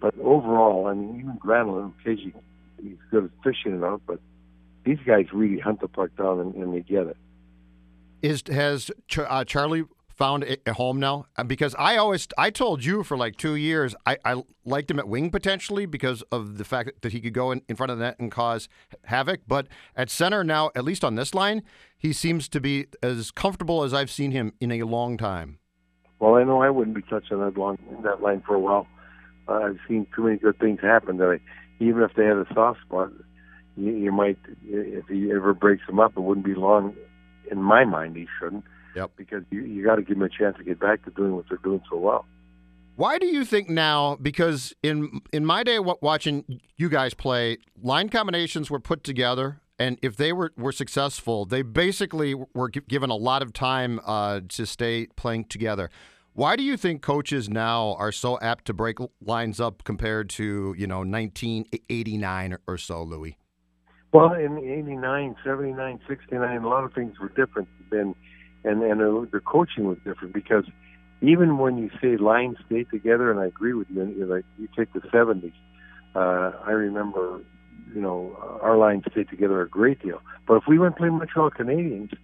But 0.00 0.14
overall, 0.18 0.86
I 0.86 0.94
mean, 0.94 1.18
even 1.18 1.38
Granlund, 1.38 1.94
occasionally 2.00 2.34
he's 2.82 2.98
good 3.10 3.24
at 3.24 3.30
fishing 3.42 3.78
it 3.78 3.84
out, 3.84 4.02
but 4.06 4.20
these 4.84 4.98
guys 5.06 5.26
really 5.32 5.58
hunt 5.58 5.80
the 5.80 5.88
puck 5.88 6.10
down 6.16 6.40
and, 6.40 6.54
and 6.54 6.74
they 6.74 6.80
get 6.80 7.06
it. 7.06 7.16
Is 8.22 8.42
has 8.50 8.90
uh, 9.18 9.44
Charlie 9.44 9.84
found 10.14 10.44
a 10.66 10.72
home 10.72 11.00
now? 11.00 11.26
Uh, 11.36 11.44
because 11.44 11.74
I 11.78 11.96
always, 11.96 12.28
I 12.38 12.50
told 12.50 12.84
you 12.84 13.02
for 13.02 13.16
like 13.16 13.36
two 13.36 13.56
years, 13.56 13.94
I, 14.06 14.16
I 14.24 14.42
liked 14.64 14.90
him 14.90 14.98
at 14.98 15.08
wing 15.08 15.30
potentially 15.30 15.86
because 15.86 16.22
of 16.30 16.56
the 16.56 16.64
fact 16.64 17.02
that 17.02 17.12
he 17.12 17.20
could 17.20 17.34
go 17.34 17.50
in, 17.50 17.62
in 17.68 17.76
front 17.76 17.90
of 17.90 17.98
the 17.98 18.04
net 18.04 18.18
and 18.18 18.30
cause 18.30 18.68
havoc. 19.04 19.40
But 19.46 19.66
at 19.96 20.10
center 20.10 20.44
now, 20.44 20.70
at 20.74 20.84
least 20.84 21.04
on 21.04 21.16
this 21.16 21.34
line, 21.34 21.62
he 21.98 22.12
seems 22.12 22.48
to 22.50 22.60
be 22.60 22.86
as 23.02 23.30
comfortable 23.30 23.82
as 23.82 23.92
I've 23.92 24.10
seen 24.10 24.30
him 24.30 24.52
in 24.60 24.70
a 24.72 24.84
long 24.84 25.16
time. 25.16 25.58
Well, 26.20 26.36
I 26.36 26.44
know 26.44 26.62
I 26.62 26.70
wouldn't 26.70 26.96
be 26.96 27.02
touching 27.02 27.40
that 27.40 27.58
long 27.58 27.76
that 28.04 28.22
line 28.22 28.42
for 28.46 28.54
a 28.54 28.60
while. 28.60 28.86
Uh, 29.48 29.54
I've 29.54 29.80
seen 29.86 30.06
too 30.14 30.22
many 30.22 30.38
good 30.38 30.58
things 30.58 30.80
happen 30.80 31.18
that 31.18 31.28
I, 31.28 31.84
even 31.84 32.02
if 32.02 32.12
they 32.16 32.24
had 32.24 32.36
a 32.36 32.46
soft 32.54 32.80
spot, 32.82 33.10
you, 33.76 33.92
you 33.92 34.12
might, 34.12 34.38
if 34.64 35.06
he 35.08 35.30
ever 35.30 35.54
breaks 35.54 35.86
them 35.86 36.00
up, 36.00 36.12
it 36.16 36.20
wouldn't 36.20 36.46
be 36.46 36.54
long. 36.54 36.94
In 37.50 37.62
my 37.62 37.84
mind, 37.84 38.16
he 38.16 38.26
shouldn't 38.40 38.64
Yep. 38.94 39.12
Because 39.16 39.42
you 39.50 39.62
you 39.62 39.84
got 39.84 39.96
to 39.96 40.02
give 40.02 40.18
them 40.18 40.22
a 40.22 40.28
chance 40.28 40.56
to 40.58 40.64
get 40.64 40.78
back 40.78 41.04
to 41.04 41.10
doing 41.10 41.34
what 41.34 41.46
they're 41.48 41.58
doing 41.58 41.82
so 41.90 41.96
well. 41.96 42.26
Why 42.96 43.18
do 43.18 43.26
you 43.26 43.44
think 43.44 43.68
now? 43.68 44.16
Because 44.16 44.72
in 44.82 45.20
in 45.32 45.44
my 45.44 45.64
day, 45.64 45.78
watching 45.78 46.60
you 46.76 46.88
guys 46.88 47.12
play, 47.12 47.58
line 47.82 48.08
combinations 48.08 48.70
were 48.70 48.78
put 48.78 49.02
together, 49.02 49.60
and 49.78 49.98
if 50.00 50.16
they 50.16 50.32
were, 50.32 50.52
were 50.56 50.72
successful, 50.72 51.44
they 51.44 51.62
basically 51.62 52.34
were 52.34 52.68
given 52.68 53.10
a 53.10 53.16
lot 53.16 53.42
of 53.42 53.52
time 53.52 54.00
uh, 54.04 54.40
to 54.50 54.64
stay 54.64 55.08
playing 55.16 55.46
together. 55.46 55.90
Why 56.34 56.56
do 56.56 56.62
you 56.62 56.76
think 56.76 57.02
coaches 57.02 57.48
now 57.48 57.94
are 57.98 58.12
so 58.12 58.38
apt 58.40 58.64
to 58.66 58.72
break 58.72 58.98
lines 59.20 59.60
up 59.60 59.82
compared 59.82 60.30
to 60.30 60.74
you 60.78 60.86
know 60.86 60.98
1989 60.98 62.58
or 62.68 62.78
so, 62.78 63.02
Louis? 63.02 63.36
Well, 64.14 64.32
in 64.32 64.58
89, 64.58 65.36
79, 65.44 66.00
69, 66.06 66.62
a 66.62 66.68
lot 66.68 66.84
of 66.84 66.94
things 66.94 67.18
were 67.18 67.30
different 67.30 67.68
than 67.90 68.14
and 68.64 68.82
and 68.82 69.00
uh, 69.00 69.26
the 69.30 69.40
coaching 69.40 69.84
was 69.84 69.98
different 70.04 70.32
because 70.32 70.64
even 71.20 71.58
when 71.58 71.78
you 71.78 71.90
say 72.00 72.16
lines 72.16 72.56
stay 72.66 72.84
together, 72.84 73.30
and 73.30 73.38
I 73.38 73.46
agree 73.46 73.74
with 73.74 73.88
you, 73.90 74.04
you 74.04 74.26
like 74.26 74.44
you 74.58 74.68
take 74.76 74.92
the 74.92 75.00
'70s. 75.00 75.52
Uh, 76.14 76.52
I 76.64 76.70
remember, 76.70 77.40
you 77.94 78.00
know, 78.00 78.36
our 78.62 78.76
lines 78.76 79.04
stayed 79.10 79.28
together 79.28 79.60
a 79.62 79.68
great 79.68 80.02
deal. 80.02 80.20
But 80.46 80.56
if 80.56 80.64
we 80.68 80.78
went 80.78 80.96
playing 80.96 81.18
Montreal 81.18 81.50
Canadiens, 81.50 82.16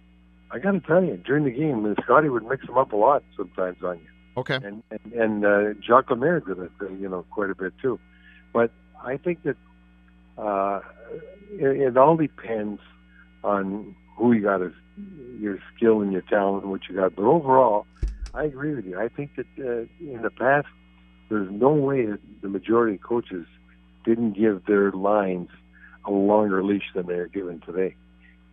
I 0.49 0.59
got 0.59 0.71
to 0.71 0.79
tell 0.79 1.03
you, 1.03 1.17
during 1.17 1.43
the 1.43 1.51
game, 1.51 1.95
Scotty 2.03 2.29
would 2.29 2.45
mix 2.45 2.65
them 2.65 2.77
up 2.77 2.93
a 2.93 2.95
lot 2.95 3.23
sometimes 3.35 3.83
on 3.83 3.99
you. 3.99 4.07
Okay. 4.37 4.55
And 4.55 4.83
and, 4.91 5.13
and 5.13 5.45
uh, 5.45 5.73
Jacques 5.85 6.09
Lemaire 6.09 6.39
did 6.39 6.59
it, 6.59 6.71
uh, 6.81 6.89
you 6.89 7.09
know, 7.09 7.25
quite 7.31 7.49
a 7.49 7.55
bit 7.55 7.73
too. 7.81 7.99
But 8.53 8.71
I 9.03 9.17
think 9.17 9.43
that 9.43 9.57
uh, 10.41 10.81
it, 11.51 11.81
it 11.81 11.97
all 11.97 12.17
depends 12.17 12.81
on 13.43 13.95
who 14.17 14.33
you 14.33 14.41
got 14.41 14.61
as 14.61 14.71
your 15.39 15.59
skill 15.75 16.01
and 16.01 16.11
your 16.11 16.21
talent 16.23 16.63
and 16.63 16.71
what 16.71 16.81
you 16.89 16.95
got. 16.95 17.15
But 17.15 17.23
overall, 17.23 17.85
I 18.33 18.43
agree 18.45 18.73
with 18.73 18.85
you. 18.85 18.99
I 18.99 19.07
think 19.07 19.35
that 19.35 19.45
uh, 19.59 19.85
in 19.99 20.21
the 20.21 20.31
past, 20.31 20.67
there's 21.29 21.49
no 21.51 21.69
way 21.69 22.05
that 22.05 22.19
the 22.41 22.49
majority 22.49 22.95
of 22.95 23.01
coaches 23.01 23.45
didn't 24.03 24.33
give 24.33 24.65
their 24.65 24.91
lines 24.91 25.49
a 26.05 26.11
longer 26.11 26.63
leash 26.63 26.91
than 26.95 27.05
they're 27.05 27.27
given 27.27 27.61
today, 27.61 27.95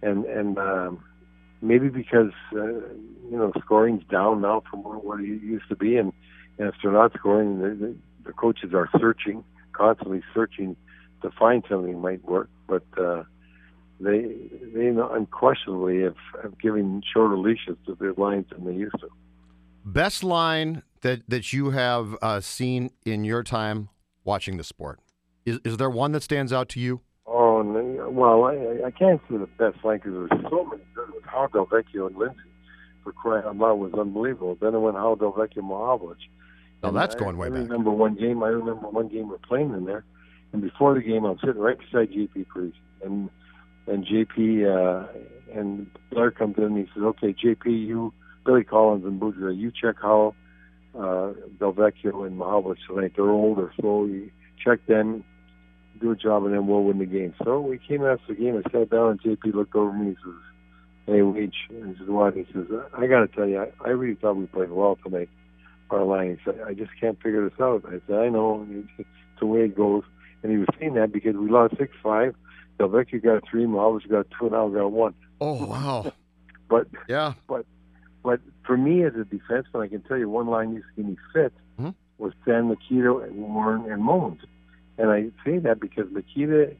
and 0.02 0.24
and 0.26 0.58
um, 0.58 1.02
maybe 1.62 1.88
because 1.88 2.32
uh, 2.52 2.66
you 2.66 3.36
know 3.38 3.52
scoring's 3.64 4.04
down 4.10 4.42
now 4.42 4.62
from 4.70 4.80
what 4.80 5.20
it 5.20 5.24
used 5.24 5.68
to 5.68 5.76
be, 5.76 5.96
and, 5.96 6.12
and 6.58 6.68
if 6.68 6.74
they're 6.82 6.92
not 6.92 7.12
scoring, 7.14 7.58
the, 7.60 7.68
the, 7.68 7.96
the 8.26 8.32
coaches 8.32 8.74
are 8.74 8.90
searching 9.00 9.42
constantly 9.78 10.22
searching 10.34 10.76
to 11.22 11.30
find 11.38 11.64
something 11.68 11.92
that 11.92 11.98
might 11.98 12.24
work, 12.24 12.50
but. 12.66 12.84
uh 12.98 13.24
they 14.00 14.28
they 14.72 14.86
unquestionably 14.86 16.02
have, 16.02 16.14
have 16.40 16.56
given 16.60 17.02
shorter 17.12 17.36
leashes 17.36 17.76
to 17.84 17.96
their 17.96 18.12
lines 18.12 18.46
than 18.52 18.64
they 18.64 18.72
used 18.72 18.94
to. 19.00 19.08
Best 19.84 20.22
line 20.22 20.84
that 21.00 21.22
that 21.26 21.52
you 21.52 21.70
have 21.70 22.16
uh, 22.22 22.40
seen 22.40 22.90
in 23.04 23.24
your 23.24 23.42
time 23.42 23.88
watching 24.22 24.56
the 24.56 24.62
sport 24.62 25.00
is 25.48 25.58
is 25.64 25.76
there 25.78 25.90
one 25.90 26.12
that 26.12 26.22
stands 26.22 26.52
out 26.52 26.68
to 26.70 26.80
you? 26.80 27.00
Oh 27.26 27.62
well, 28.10 28.44
I, 28.44 28.86
I 28.86 28.90
can't 28.90 29.20
say 29.28 29.36
the 29.36 29.48
best 29.58 29.84
line 29.84 29.98
because 29.98 30.12
there's 30.12 30.42
so 30.50 30.64
many 30.64 30.82
good 30.94 31.12
with 31.14 31.24
Howe 31.24 31.48
Delvecchio 31.52 32.06
and 32.06 32.16
Lindsay 32.16 32.36
for 33.04 33.12
crying 33.12 33.44
out 33.46 33.56
loud 33.56 33.74
was 33.74 33.92
unbelievable. 33.94 34.56
Then 34.60 34.74
it 34.74 34.78
went 34.78 34.96
Howe 34.96 35.16
Delvecchio 35.16 35.58
Mahovlich. 35.58 36.16
Oh, 36.82 36.92
that's 36.92 37.14
going 37.14 37.36
way 37.36 37.48
I 37.48 37.50
back. 37.50 37.58
I 37.58 37.62
remember 37.62 37.90
one 37.90 38.14
game. 38.14 38.42
I 38.42 38.48
remember 38.48 38.88
one 38.88 39.08
game 39.08 39.28
we're 39.28 39.38
playing 39.38 39.74
in 39.74 39.84
there, 39.84 40.04
and 40.52 40.62
before 40.62 40.94
the 40.94 41.00
game, 41.00 41.24
I'm 41.24 41.38
sitting 41.38 41.60
right 41.60 41.78
beside 41.78 42.10
JP 42.10 42.46
Parise, 42.46 42.72
and 43.04 43.30
and 43.86 44.06
JP 44.06 44.66
uh, 44.66 45.08
and 45.54 45.86
Blair 46.10 46.30
comes 46.30 46.56
in 46.58 46.64
and 46.64 46.78
he 46.78 46.84
says, 46.94 47.02
"Okay, 47.02 47.34
JP, 47.34 47.66
you, 47.66 48.12
Billy 48.44 48.64
Collins 48.64 49.04
and 49.04 49.20
Boudreau, 49.20 49.56
you 49.56 49.70
check 49.70 49.96
Howe 50.00 50.34
uh, 50.94 51.32
Delvecchio 51.58 52.26
and 52.26 52.38
tonight. 52.86 53.12
They're 53.16 53.30
old 53.30 53.58
or 53.58 53.72
slow. 53.80 54.04
You 54.04 54.30
check 54.62 54.84
them, 54.86 55.24
do 56.00 56.12
a 56.12 56.16
job, 56.16 56.44
and 56.44 56.54
then 56.54 56.66
we'll 56.66 56.84
win 56.84 56.98
the 56.98 57.06
game." 57.06 57.34
So 57.44 57.60
we 57.60 57.78
came 57.78 58.04
after 58.04 58.34
the 58.34 58.40
game. 58.40 58.62
I 58.64 58.70
sat 58.70 58.90
down 58.90 59.10
and 59.10 59.22
JP 59.22 59.54
looked 59.54 59.74
over 59.74 59.92
me. 59.92 60.10
He 60.10 60.16
says, 60.16 60.40
"Hey, 61.06 61.20
Weech," 61.20 61.52
and 61.70 61.92
he 61.92 61.98
says, 61.98 62.08
"What?" 62.08 62.34
He 62.34 62.46
says, 62.54 62.66
"I 62.94 63.06
got 63.06 63.20
to 63.20 63.28
tell 63.28 63.46
you, 63.46 63.60
I, 63.60 63.70
I 63.84 63.90
really 63.90 64.14
thought 64.14 64.36
we 64.36 64.46
played 64.46 64.70
well 64.70 64.98
tonight." 65.04 65.28
Our 65.90 66.04
line. 66.04 66.36
He 66.36 66.44
said, 66.44 66.60
"I 66.66 66.74
just 66.74 66.90
can't 67.00 67.16
figure 67.22 67.48
this 67.48 67.58
out." 67.60 67.84
I 67.86 68.00
said, 68.06 68.18
"I 68.18 68.28
know. 68.28 68.66
It's 68.98 69.08
the 69.40 69.46
way 69.46 69.60
it 69.60 69.76
goes." 69.76 70.04
And 70.42 70.52
he 70.52 70.58
was 70.58 70.68
saying 70.78 70.94
that 70.94 71.12
because 71.12 71.36
we 71.36 71.48
lost 71.50 71.76
six 71.78 71.92
five 72.02 72.34
Delvecchio 72.78 73.22
got 73.22 73.48
three, 73.48 73.64
Mahovlich 73.64 74.08
got 74.08 74.26
two, 74.38 74.46
and 74.46 74.54
I 74.54 74.68
got 74.68 74.92
one. 74.92 75.14
Oh 75.40 75.66
wow! 75.66 76.12
but 76.68 76.86
yeah, 77.08 77.34
but 77.48 77.66
but 78.22 78.40
for 78.64 78.76
me 78.76 79.04
as 79.04 79.14
a 79.14 79.24
defenseman, 79.24 79.84
I 79.84 79.88
can 79.88 80.02
tell 80.02 80.16
you 80.16 80.28
one 80.28 80.46
line 80.46 80.74
to 80.74 80.82
give 80.96 81.06
me 81.06 81.16
fit 81.32 81.52
mm-hmm. 81.78 81.90
was 82.18 82.32
Stan 82.42 82.68
Mikita 82.68 83.16
and 83.18 83.36
Wharram 83.36 83.92
and 83.92 84.02
Mohns, 84.02 84.40
and 84.96 85.10
I 85.10 85.30
say 85.44 85.58
that 85.58 85.80
because 85.80 86.06
Mikita, 86.10 86.72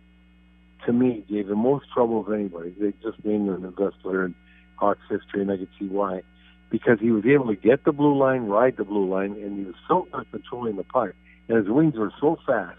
to 0.87 0.93
me, 0.93 1.25
gave 1.29 1.49
the 1.49 1.57
most 1.57 1.87
trouble 1.93 2.21
of 2.21 2.33
anybody. 2.33 2.75
They 2.79 2.93
just 3.03 3.25
named 3.25 3.49
him 3.49 3.63
the 3.63 3.69
best 3.69 4.01
player 4.03 4.27
in 4.27 4.35
Hawks 4.77 5.01
history, 5.09 5.43
and 5.43 5.51
I 5.51 5.57
could 5.57 5.69
see 5.79 5.87
why. 5.87 6.23
Because 6.71 7.01
he 7.01 7.11
was 7.11 7.25
able 7.25 7.47
to 7.47 7.57
get 7.57 7.85
the 7.85 7.93
blue 7.93 8.17
line, 8.17 8.45
ride 8.45 8.77
the 8.77 8.85
blue 8.85 9.09
line, 9.09 9.33
and 9.33 9.59
he 9.59 9.65
was 9.65 9.75
so 9.89 10.07
good 10.13 10.31
controlling 10.31 10.77
the 10.77 10.85
puck, 10.85 11.11
and 11.49 11.57
his 11.57 11.69
wings 11.69 11.97
were 11.97 12.13
so 12.21 12.39
fast 12.47 12.79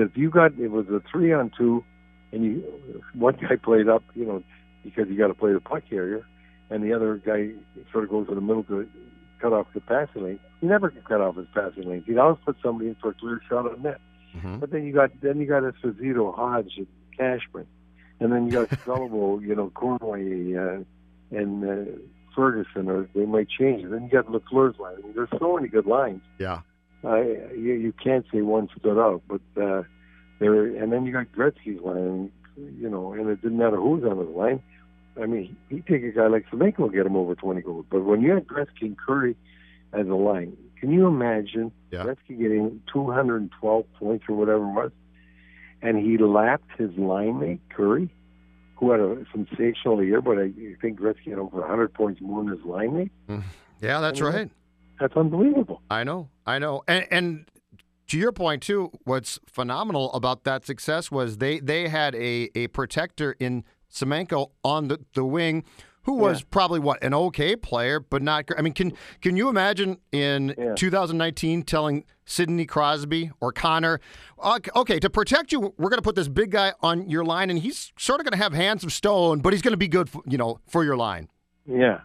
that 0.00 0.10
if 0.10 0.16
you 0.16 0.30
got 0.30 0.58
it 0.58 0.70
was 0.70 0.86
a 0.88 1.02
three 1.10 1.32
on 1.32 1.50
two 1.56 1.84
and 2.32 2.42
you 2.42 3.02
one 3.14 3.34
guy 3.34 3.56
played 3.56 3.88
up, 3.88 4.02
you 4.14 4.24
know, 4.24 4.42
because 4.82 5.08
you 5.08 5.18
got 5.18 5.28
to 5.28 5.34
play 5.34 5.52
the 5.52 5.60
puck 5.60 5.82
carrier, 5.88 6.24
and 6.70 6.82
the 6.82 6.92
other 6.92 7.16
guy 7.16 7.50
sort 7.92 8.04
of 8.04 8.10
goes 8.10 8.26
in 8.28 8.34
the 8.34 8.40
middle 8.40 8.64
to 8.64 8.88
cut 9.40 9.52
off 9.52 9.66
the 9.74 9.80
passing 9.80 10.24
lane. 10.24 10.40
He 10.60 10.66
never 10.66 10.90
can 10.90 11.02
cut 11.02 11.20
off 11.20 11.36
his 11.36 11.46
passing 11.54 11.88
lane. 11.88 12.02
He'd 12.06 12.18
always 12.18 12.38
put 12.44 12.56
somebody 12.62 12.88
in 12.90 12.96
for 12.96 13.10
a 13.10 13.14
clear 13.14 13.40
shot 13.48 13.70
on 13.70 13.82
net. 13.82 14.00
Mm-hmm. 14.36 14.58
But 14.58 14.70
then 14.70 14.84
you 14.84 14.92
got 14.94 15.10
then 15.20 15.40
you 15.40 15.46
got 15.46 15.62
Esposito, 15.64 16.34
Hodge, 16.34 16.72
and 16.76 16.86
Cashman, 17.16 17.66
and 18.20 18.32
then 18.32 18.46
you 18.46 18.52
got 18.52 18.84
Gullible, 18.84 19.42
you 19.42 19.54
know, 19.54 19.70
Conway, 19.74 20.54
uh, 20.54 20.84
and 21.36 21.64
uh, 21.64 21.92
Ferguson, 22.34 22.88
or 22.88 23.08
they 23.14 23.26
might 23.26 23.48
change 23.48 23.84
it. 23.84 23.90
Then 23.90 24.04
you 24.04 24.10
got 24.10 24.26
Lafleur's 24.26 24.78
line. 24.78 24.94
I 24.98 25.02
mean, 25.02 25.14
there's 25.14 25.28
so 25.38 25.56
many 25.56 25.68
good 25.68 25.86
lines. 25.86 26.22
Yeah. 26.38 26.60
Uh, 27.02 27.20
you, 27.54 27.72
you 27.74 27.92
can't 28.02 28.26
say 28.32 28.42
one 28.42 28.68
stood 28.78 28.98
out, 28.98 29.22
but 29.28 29.40
uh, 29.60 29.82
there, 30.38 30.66
and 30.66 30.92
then 30.92 31.06
you 31.06 31.12
got 31.12 31.26
Gretzky's 31.32 31.80
line, 31.82 32.30
you 32.56 32.88
know, 32.90 33.12
and 33.14 33.28
it 33.28 33.40
didn't 33.42 33.58
matter 33.58 33.76
who 33.76 33.90
was 33.96 34.04
on 34.04 34.18
the 34.18 34.24
line. 34.24 34.62
I 35.20 35.26
mean, 35.26 35.56
he'd 35.68 35.86
take 35.86 36.02
a 36.04 36.10
guy 36.10 36.26
like 36.28 36.46
Semenko 36.50 36.84
and 36.84 36.92
get 36.92 37.06
him 37.06 37.16
over 37.16 37.34
20 37.34 37.60
goals. 37.62 37.86
But 37.90 38.04
when 38.04 38.20
you 38.20 38.32
had 38.32 38.46
Gretzky 38.46 38.82
and 38.82 38.96
Kurri 38.98 39.34
as 39.92 40.06
a 40.06 40.14
line, 40.14 40.56
Can 40.78 40.90
you 40.92 41.06
imagine 41.06 41.72
Yeah. 41.90 42.04
Gretzky 42.04 42.38
getting 42.38 42.80
212 42.92 43.84
points 43.98 44.24
or 44.28 44.34
whatever 44.36 44.64
it 44.64 44.72
was, 44.72 44.92
and 45.82 45.98
he 45.98 46.16
lapped 46.18 46.70
his 46.78 46.90
line 46.96 47.38
mate 47.40 47.60
Kurri, 47.76 48.08
who 48.76 48.90
had 48.92 49.00
a 49.00 49.24
sensational 49.32 50.02
year, 50.02 50.20
but 50.22 50.38
I 50.38 50.52
think 50.80 50.98
Gretzky 51.00 51.30
had 51.30 51.38
over 51.38 51.60
100 51.60 51.92
points 51.92 52.20
more 52.22 52.42
than 52.42 52.52
his 52.56 52.64
line 52.64 52.94
mate. 52.96 53.12
Yeah, 53.82 54.00
that's 54.00 54.20
Yeah. 54.20 54.26
right. 54.26 54.50
That's 55.00 55.16
unbelievable. 55.16 55.80
I 55.90 56.04
know, 56.04 56.28
I 56.46 56.58
know, 56.58 56.82
and 56.86 57.06
and 57.10 57.46
to 58.08 58.18
your 58.18 58.32
point 58.32 58.62
too, 58.62 58.90
what's 59.04 59.38
phenomenal 59.46 60.12
about 60.12 60.44
that 60.44 60.66
success 60.66 61.10
was 61.10 61.38
they 61.38 61.58
they 61.60 61.88
had 61.88 62.14
a 62.14 62.50
a 62.54 62.66
protector 62.68 63.34
in 63.40 63.64
Semenko 63.90 64.50
on 64.62 64.88
the 64.88 64.98
the 65.14 65.24
wing. 65.24 65.64
Who 66.04 66.14
was 66.14 66.40
Yeah. 66.40 66.46
probably 66.50 66.80
what 66.80 67.04
an 67.04 67.12
okay 67.12 67.56
player, 67.56 68.00
but 68.00 68.22
not. 68.22 68.46
I 68.56 68.62
mean, 68.62 68.72
can 68.72 68.92
can 69.20 69.36
you 69.36 69.48
imagine 69.50 69.98
in 70.12 70.54
Yeah. 70.58 70.74
2019 70.74 71.62
telling 71.62 72.04
Sidney 72.24 72.64
Crosby 72.64 73.30
or 73.40 73.52
Connor, 73.52 74.00
"Ok- 74.38 74.70
okay, 74.74 74.98
to 74.98 75.10
protect 75.10 75.52
you, 75.52 75.60
we're 75.60 75.90
going 75.90 75.98
to 75.98 76.02
put 76.02 76.14
this 76.16 76.28
big 76.28 76.52
guy 76.52 76.72
on 76.80 77.08
your 77.10 77.22
line, 77.24 77.50
and 77.50 77.58
he's 77.58 77.92
sort 77.98 78.18
of 78.20 78.24
going 78.24 78.32
to 78.38 78.42
have 78.42 78.54
hands 78.54 78.82
of 78.82 78.92
stone, 78.94 79.40
but 79.40 79.52
he's 79.52 79.60
going 79.62 79.72
to 79.72 79.76
be 79.76 79.88
good, 79.88 80.08
for, 80.08 80.22
you 80.26 80.38
know, 80.38 80.58
for 80.66 80.84
your 80.84 80.96
line." 80.96 81.28
Yeah. 81.66 82.00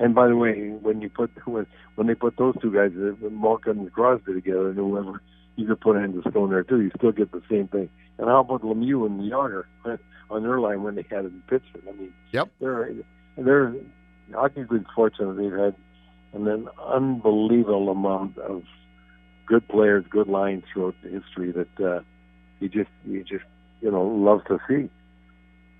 And 0.00 0.14
by 0.14 0.28
the 0.28 0.36
way, 0.36 0.70
when 0.70 1.02
you 1.02 1.10
put 1.10 1.30
when, 1.46 1.66
when 1.94 2.06
they 2.06 2.14
put 2.14 2.38
those 2.38 2.54
two 2.62 2.72
guys, 2.72 2.90
uh, 2.96 3.28
Malkin 3.28 3.78
and 3.78 3.92
Crosby 3.92 4.32
together, 4.32 4.70
and 4.70 4.78
whoever, 4.78 5.20
you 5.56 5.66
could 5.66 5.80
put 5.80 5.96
stone 6.30 6.48
there 6.50 6.64
too. 6.64 6.80
You 6.80 6.90
still 6.96 7.12
get 7.12 7.30
the 7.32 7.42
same 7.50 7.68
thing. 7.68 7.90
And 8.18 8.26
how 8.26 8.40
about 8.40 8.62
Lemieux 8.62 9.04
and 9.06 9.20
Jagr 9.30 9.64
on 10.30 10.42
their 10.42 10.58
line 10.58 10.82
when 10.82 10.94
they 10.94 11.04
had 11.10 11.26
it 11.26 11.32
in 11.32 11.42
Pittsburgh? 11.48 11.82
I 11.86 11.92
mean, 11.92 12.14
Yep. 12.32 12.48
they're 12.60 12.92
they're 13.36 13.74
been 14.70 14.86
fortunate 14.94 15.34
they've 15.34 15.52
had 15.52 15.74
an 16.32 16.68
unbelievable 16.82 17.90
amount 17.90 18.38
of 18.38 18.62
good 19.46 19.66
players, 19.68 20.04
good 20.08 20.28
lines 20.28 20.64
throughout 20.72 20.94
the 21.02 21.10
history 21.10 21.52
that 21.52 21.84
uh, 21.84 22.00
you 22.60 22.68
just 22.70 22.90
you 23.04 23.22
just 23.22 23.44
you 23.82 23.90
know 23.90 24.02
love 24.06 24.44
to 24.46 24.58
see. 24.66 24.88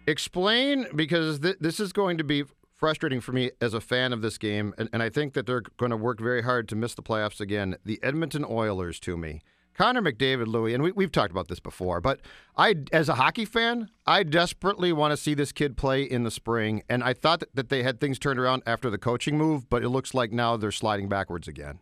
Explain 0.06 0.88
because 0.94 1.40
th- 1.40 1.56
this 1.60 1.80
is 1.80 1.92
going 1.92 2.18
to 2.18 2.24
be 2.24 2.44
frustrating 2.80 3.20
for 3.20 3.32
me 3.32 3.50
as 3.60 3.74
a 3.74 3.80
fan 3.80 4.12
of 4.14 4.22
this 4.22 4.38
game, 4.38 4.74
and, 4.78 4.88
and 4.90 5.02
I 5.02 5.10
think 5.10 5.34
that 5.34 5.46
they're 5.46 5.62
going 5.76 5.90
to 5.90 5.96
work 5.98 6.18
very 6.18 6.42
hard 6.42 6.66
to 6.70 6.74
miss 6.74 6.94
the 6.94 7.02
playoffs 7.02 7.38
again. 7.38 7.76
The 7.84 8.00
Edmonton 8.02 8.44
Oilers 8.48 8.98
to 9.00 9.18
me. 9.18 9.42
Connor 9.74 10.02
McDavid, 10.02 10.46
Louis, 10.46 10.74
and 10.74 10.82
we, 10.82 10.90
we've 10.92 11.12
talked 11.12 11.30
about 11.30 11.48
this 11.48 11.60
before, 11.60 12.00
but 12.00 12.20
I, 12.56 12.74
as 12.90 13.08
a 13.08 13.14
hockey 13.14 13.44
fan, 13.44 13.90
I 14.06 14.22
desperately 14.22 14.92
want 14.92 15.12
to 15.12 15.16
see 15.16 15.34
this 15.34 15.52
kid 15.52 15.76
play 15.76 16.02
in 16.02 16.24
the 16.24 16.30
spring. 16.30 16.82
And 16.88 17.04
I 17.04 17.12
thought 17.12 17.44
that, 17.54 17.68
they 17.68 17.82
had 17.82 18.00
things 18.00 18.18
turned 18.18 18.40
around 18.40 18.62
after 18.66 18.90
the 18.90 18.98
coaching 18.98 19.38
move, 19.38 19.70
but 19.70 19.84
it 19.84 19.90
looks 19.90 20.12
like 20.12 20.32
now 20.32 20.56
they're 20.56 20.72
sliding 20.72 21.08
backwards 21.08 21.48
again. 21.48 21.78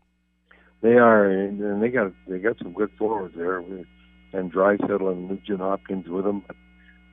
They 0.83 0.95
are, 0.95 1.25
and 1.25 1.61
and 1.61 1.83
they 1.83 1.89
got 1.89 2.13
they 2.29 2.39
got 2.39 2.57
some 2.59 2.73
good 2.73 2.91
forwards 2.97 3.35
there, 3.37 3.59
and 3.59 4.53
Draisaitl 4.53 5.11
and 5.11 5.29
Nugent 5.29 5.59
Hopkins 5.59 6.07
with 6.07 6.25
them. 6.25 6.45
But 6.47 6.55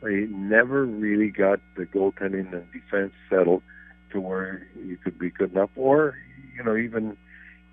they 0.04 0.28
never 0.30 0.86
really 0.86 1.32
got 1.32 1.60
the 1.76 1.86
goaltending 1.86 2.54
and 2.54 2.72
defense 2.72 3.14
settled 3.28 3.64
to 4.16 4.22
where 4.22 4.66
you 4.76 4.98
could 4.98 5.20
be 5.20 5.30
good 5.30 5.52
enough, 5.52 5.70
or 5.76 6.16
you 6.58 6.64
know 6.64 6.76
even 6.76 7.18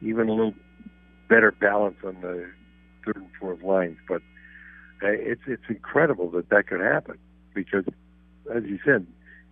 even 0.02 0.28
a 0.28 0.32
little 0.32 0.54
better 1.28 1.52
balance 1.52 1.96
on 2.04 2.20
the 2.20 2.50
third 3.04 3.16
and 3.16 3.30
fourth 3.40 3.62
lines. 3.62 3.96
But 4.08 4.22
uh, 5.02 5.08
it's 5.08 5.42
it's 5.46 5.62
incredible 5.68 6.30
that 6.32 6.50
that 6.50 6.66
could 6.66 6.80
happen 6.80 7.18
because, 7.54 7.84
as 8.54 8.64
you 8.64 8.78
said, 8.84 9.06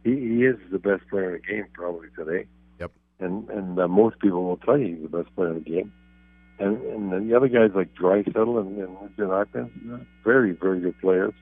he, 0.04 0.10
he 0.10 0.44
is 0.44 0.56
the 0.70 0.78
best 0.78 1.08
player 1.08 1.36
in 1.36 1.42
the 1.42 1.46
game 1.46 1.66
probably 1.72 2.08
today. 2.16 2.46
Yep. 2.80 2.90
And 3.20 3.48
and 3.48 3.78
uh, 3.78 3.88
most 3.88 4.18
people 4.18 4.44
will 4.44 4.58
tell 4.58 4.76
you 4.76 4.96
he's 4.96 5.10
the 5.10 5.22
best 5.22 5.34
player 5.36 5.50
in 5.50 5.62
the 5.62 5.70
game. 5.70 5.92
And 6.58 6.82
and 6.82 7.12
then 7.12 7.28
the 7.28 7.36
other 7.36 7.48
guys 7.48 7.70
like 7.74 7.94
Draisaitl 7.94 8.60
and, 8.60 8.78
and 8.78 8.94
Nugent 9.00 9.30
Hopkins, 9.30 9.70
very 10.24 10.52
very 10.52 10.80
good 10.80 11.00
players. 11.00 11.34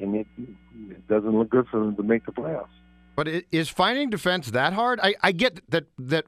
And 0.00 0.16
it, 0.16 0.26
it 0.38 1.06
doesn't 1.06 1.38
look 1.38 1.50
good 1.50 1.68
for 1.70 1.78
them 1.78 1.94
to 1.94 2.02
make 2.02 2.26
the 2.26 2.32
playoffs. 2.32 2.66
But 3.14 3.28
is 3.50 3.68
finding 3.68 4.10
defense 4.10 4.50
that 4.50 4.72
hard? 4.72 4.98
I, 5.02 5.14
I 5.22 5.32
get 5.32 5.60
that 5.70 5.86
that 5.98 6.26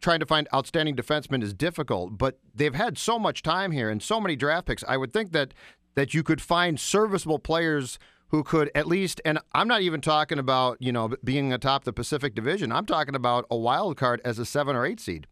trying 0.00 0.20
to 0.20 0.26
find 0.26 0.48
outstanding 0.52 0.96
defensemen 0.96 1.42
is 1.42 1.54
difficult, 1.54 2.18
but 2.18 2.38
they've 2.54 2.74
had 2.74 2.98
so 2.98 3.18
much 3.18 3.42
time 3.42 3.70
here 3.70 3.88
and 3.88 4.02
so 4.02 4.20
many 4.20 4.36
draft 4.36 4.66
picks. 4.66 4.84
I 4.86 4.96
would 4.96 5.12
think 5.12 5.32
that 5.32 5.54
that 5.94 6.12
you 6.12 6.22
could 6.22 6.40
find 6.40 6.78
serviceable 6.78 7.38
players 7.38 7.98
who 8.28 8.42
could 8.42 8.70
at 8.74 8.86
least 8.86 9.20
and 9.24 9.38
I'm 9.52 9.68
not 9.68 9.82
even 9.82 10.00
talking 10.00 10.38
about, 10.38 10.78
you 10.80 10.92
know, 10.92 11.14
being 11.22 11.52
atop 11.52 11.84
the 11.84 11.92
Pacific 11.92 12.34
Division. 12.34 12.72
I'm 12.72 12.86
talking 12.86 13.14
about 13.14 13.46
a 13.50 13.56
wild 13.56 13.96
card 13.96 14.20
as 14.24 14.38
a 14.38 14.44
7 14.44 14.74
or 14.74 14.84
8 14.84 15.00
seed. 15.00 15.26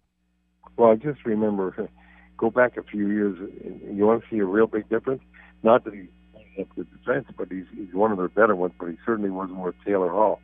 Well, 0.77 0.91
I 0.91 0.97
just 0.97 1.25
remember, 1.25 1.89
go 2.37 2.51
back 2.51 2.77
a 2.77 2.83
few 2.83 3.09
years. 3.09 3.39
You 3.91 4.07
want 4.07 4.23
to 4.23 4.31
see 4.31 4.39
a 4.39 4.45
real 4.45 4.67
big 4.67 4.89
difference? 4.89 5.23
Not 5.63 5.85
that 5.85 5.95
he's 5.95 6.09
up 6.59 6.69
the 6.77 6.85
defense, 6.85 7.27
but 7.37 7.49
he's 7.51 7.67
he's 7.75 7.93
one 7.93 8.13
of 8.13 8.19
their 8.19 8.29
better 8.29 8.57
ones. 8.57 8.75
But 8.79 8.91
he 8.91 8.97
certainly 9.05 9.31
wasn't 9.31 9.59
worth 9.59 9.75
Taylor 9.85 10.11
Hall. 10.11 10.41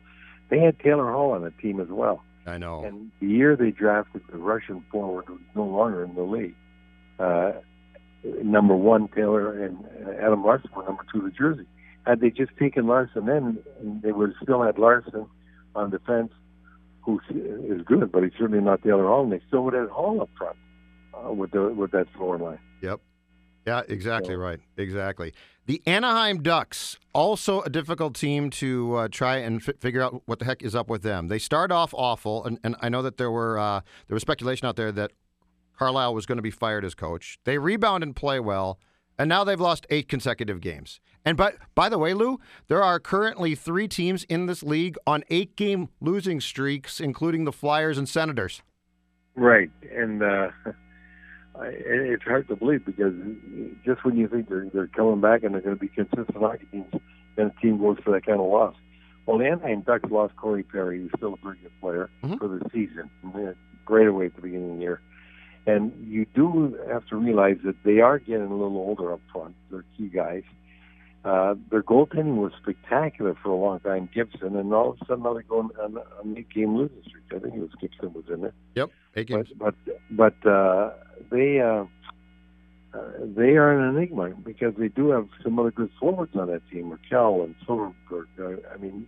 They 0.49 0.59
had 0.59 0.79
Taylor 0.79 1.11
Hall 1.11 1.31
on 1.31 1.43
the 1.43 1.51
team 1.51 1.79
as 1.79 1.89
well. 1.89 2.23
I 2.45 2.57
know. 2.57 2.83
And 2.83 3.11
the 3.19 3.27
year 3.27 3.55
they 3.55 3.71
drafted 3.71 4.21
the 4.31 4.37
Russian 4.37 4.83
forward, 4.89 5.25
who's 5.27 5.41
no 5.55 5.65
longer 5.65 6.03
in 6.03 6.15
the 6.15 6.21
league, 6.21 6.55
uh, 7.19 7.53
number 8.43 8.75
one 8.75 9.07
Taylor 9.09 9.63
and 9.63 9.77
uh, 10.05 10.11
Adam 10.25 10.43
Larsson 10.43 10.69
were 10.75 10.83
number 10.83 11.05
two 11.11 11.29
to 11.29 11.35
Jersey. 11.35 11.67
Had 12.05 12.21
they 12.21 12.29
just 12.29 12.51
taken 12.57 12.87
Larsson 12.87 13.25
then, 13.25 13.57
and 13.81 14.01
they 14.01 14.11
would 14.13 14.29
have 14.29 14.37
still 14.41 14.63
had 14.63 14.77
Larsson 14.77 15.27
on 15.75 15.89
defense, 15.89 16.31
who 17.01 17.19
is 17.29 17.81
good, 17.85 18.11
but 18.11 18.23
he's 18.23 18.31
certainly 18.37 18.63
not 18.63 18.81
Taylor 18.81 19.05
Hall, 19.05 19.23
and 19.23 19.31
they 19.31 19.41
still 19.47 19.63
would 19.65 19.73
have 19.73 19.83
had 19.83 19.91
Hall 19.91 20.21
up 20.21 20.29
front 20.37 20.55
uh, 21.13 21.31
with 21.31 21.51
the 21.51 21.67
with 21.69 21.91
that 21.91 22.07
forward 22.17 22.41
line. 22.41 22.59
Yep. 22.81 23.01
Yeah, 23.67 23.81
exactly 23.89 24.37
right. 24.37 24.61
Exactly. 24.77 25.33
The 25.65 25.81
Anaheim 25.85 26.41
Ducks, 26.41 26.97
also 27.13 27.61
a 27.63 27.69
difficult 27.69 28.15
team 28.15 28.49
to 28.51 28.95
uh, 28.95 29.07
try 29.11 29.37
and 29.37 29.61
fi 29.61 29.73
figure 29.73 30.01
out 30.01 30.21
what 30.25 30.39
the 30.39 30.45
heck 30.45 30.63
is 30.63 30.73
up 30.73 30.89
with 30.89 31.03
them. 31.03 31.27
They 31.27 31.37
start 31.37 31.69
off 31.69 31.93
awful, 31.93 32.45
and, 32.45 32.57
and 32.63 32.77
I 32.79 32.87
know 32.87 33.01
that 33.01 33.17
there 33.17 33.29
were 33.29 33.59
uh, 33.59 33.81
there 34.07 34.15
was 34.15 34.21
speculation 34.21 34.65
out 34.65 34.77
there 34.77 34.93
that 34.93 35.11
Carlyle 35.77 36.15
was 36.15 36.25
going 36.25 36.37
to 36.37 36.41
be 36.41 36.49
fired 36.49 36.85
as 36.85 36.95
coach. 36.95 37.39
They 37.43 37.57
rebound 37.57 38.03
and 38.03 38.15
play 38.15 38.39
well, 38.39 38.79
and 39.19 39.27
now 39.27 39.43
they've 39.43 39.59
lost 39.59 39.85
eight 39.89 40.07
consecutive 40.07 40.61
games. 40.61 41.01
And 41.25 41.35
by 41.35 41.55
by 41.75 41.89
the 41.89 41.97
way, 41.97 42.13
Lou, 42.13 42.39
there 42.69 42.81
are 42.81 43.01
currently 43.01 43.53
three 43.53 43.89
teams 43.89 44.23
in 44.29 44.45
this 44.45 44.63
league 44.63 44.97
on 45.05 45.25
eight 45.29 45.57
game 45.57 45.89
losing 45.99 46.39
streaks, 46.39 47.01
including 47.01 47.43
the 47.43 47.51
Flyers 47.51 47.97
and 47.97 48.07
Senators. 48.07 48.61
Right, 49.35 49.69
and 49.93 50.23
uh, 50.23 50.51
I, 51.59 51.67
it's 51.67 52.23
hard 52.23 52.47
to 52.49 52.55
believe 52.55 52.85
because 52.85 53.13
just 53.85 54.03
when 54.05 54.17
you 54.17 54.27
think 54.27 54.49
they're 54.49 54.67
they're 54.73 54.87
coming 54.87 55.21
back 55.21 55.43
and 55.43 55.53
they're 55.53 55.61
going 55.61 55.75
to 55.75 55.79
be 55.79 55.87
consistent 55.87 56.35
hockey 56.37 56.65
teams, 56.71 56.93
then 57.35 57.47
a 57.57 57.61
team 57.61 57.79
goes 57.79 57.97
for 58.03 58.11
that 58.11 58.25
kind 58.25 58.39
of 58.39 58.47
loss. 58.47 58.75
Well, 59.25 59.37
the 59.39 59.45
Anaheim 59.45 59.81
Ducks 59.81 60.09
lost 60.09 60.35
Corey 60.37 60.63
Perry, 60.63 60.99
who's 60.99 61.11
still 61.17 61.33
a 61.33 61.37
pretty 61.37 61.59
good 61.61 61.71
player 61.81 62.09
Mhm. 62.23 62.39
for 62.39 62.47
the 62.47 62.61
season, 62.71 63.09
great 63.85 64.07
away 64.07 64.27
at 64.27 64.35
the 64.35 64.41
beginning 64.41 64.71
of 64.71 64.75
the 64.77 64.81
year. 64.83 65.01
And 65.65 65.91
you 66.07 66.25
do 66.33 66.77
have 66.89 67.05
to 67.07 67.17
realize 67.17 67.57
that 67.65 67.75
they 67.83 67.99
are 67.99 68.19
getting 68.19 68.45
a 68.47 68.53
little 68.55 68.77
older 68.77 69.11
up 69.11 69.19
front. 69.33 69.53
They're 69.69 69.83
key 69.97 70.07
guys. 70.07 70.43
Uh, 71.25 71.55
their 71.69 71.83
goaltending 71.83 72.35
was 72.37 72.53
spectacular 72.61 73.35
for 73.43 73.49
a 73.49 73.55
long 73.55 73.81
time, 73.81 74.07
Gibson, 74.13 74.55
and 74.55 74.73
all 74.73 74.91
of 74.91 75.01
a 75.01 75.05
sudden 75.05 75.23
now 75.23 75.33
they're 75.33 75.41
going 75.43 75.69
on, 75.81 75.97
on 75.97 76.37
eight 76.37 76.49
game 76.49 76.77
losing 76.77 77.01
streak. 77.05 77.23
I 77.35 77.39
think 77.39 77.55
it 77.55 77.59
was 77.59 77.71
Gibson 77.81 78.13
was 78.13 78.23
in 78.31 78.41
there 78.41 78.53
Yep, 78.75 78.91
games. 79.23 79.49
but 79.57 79.75
but 79.85 80.33
but 80.43 80.49
uh, 80.49 80.91
they 81.31 81.59
uh, 81.59 81.85
uh, 82.93 83.11
they 83.35 83.55
are 83.57 83.71
an 83.71 83.95
enigma 83.95 84.29
because 84.29 84.73
they 84.77 84.87
do 84.87 85.09
have 85.09 85.27
some 85.43 85.59
other 85.59 85.71
good 85.71 85.89
forwards 85.99 86.35
on 86.35 86.47
that 86.47 86.61
team, 86.69 86.91
Rakell 86.91 87.43
and 87.43 87.55
Silfverberg. 87.67 88.27
Uh, 88.39 88.67
I 88.73 88.77
mean, 88.77 89.07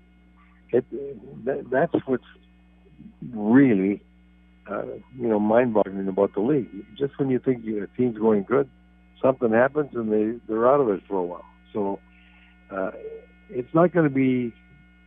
it 0.71 0.85
that, 1.45 1.69
that's 1.69 1.95
what's 2.05 2.23
really 3.33 4.01
uh, 4.69 4.83
you 5.17 5.27
know 5.27 5.39
mind-boggling 5.39 6.07
about 6.07 6.33
the 6.33 6.41
league. 6.41 6.69
Just 6.97 7.17
when 7.19 7.29
you 7.29 7.39
think 7.39 7.65
a 7.65 7.87
team's 7.97 8.17
going 8.17 8.43
good, 8.43 8.69
something 9.21 9.51
happens 9.51 9.91
and 9.93 10.11
they 10.11 10.39
they're 10.47 10.67
out 10.67 10.81
of 10.81 10.89
it 10.89 11.01
for 11.07 11.17
a 11.17 11.23
while. 11.23 11.45
So 11.73 11.99
uh, 12.71 12.91
it's 13.49 13.73
not 13.73 13.93
going 13.93 14.07
to 14.07 14.13
be 14.13 14.53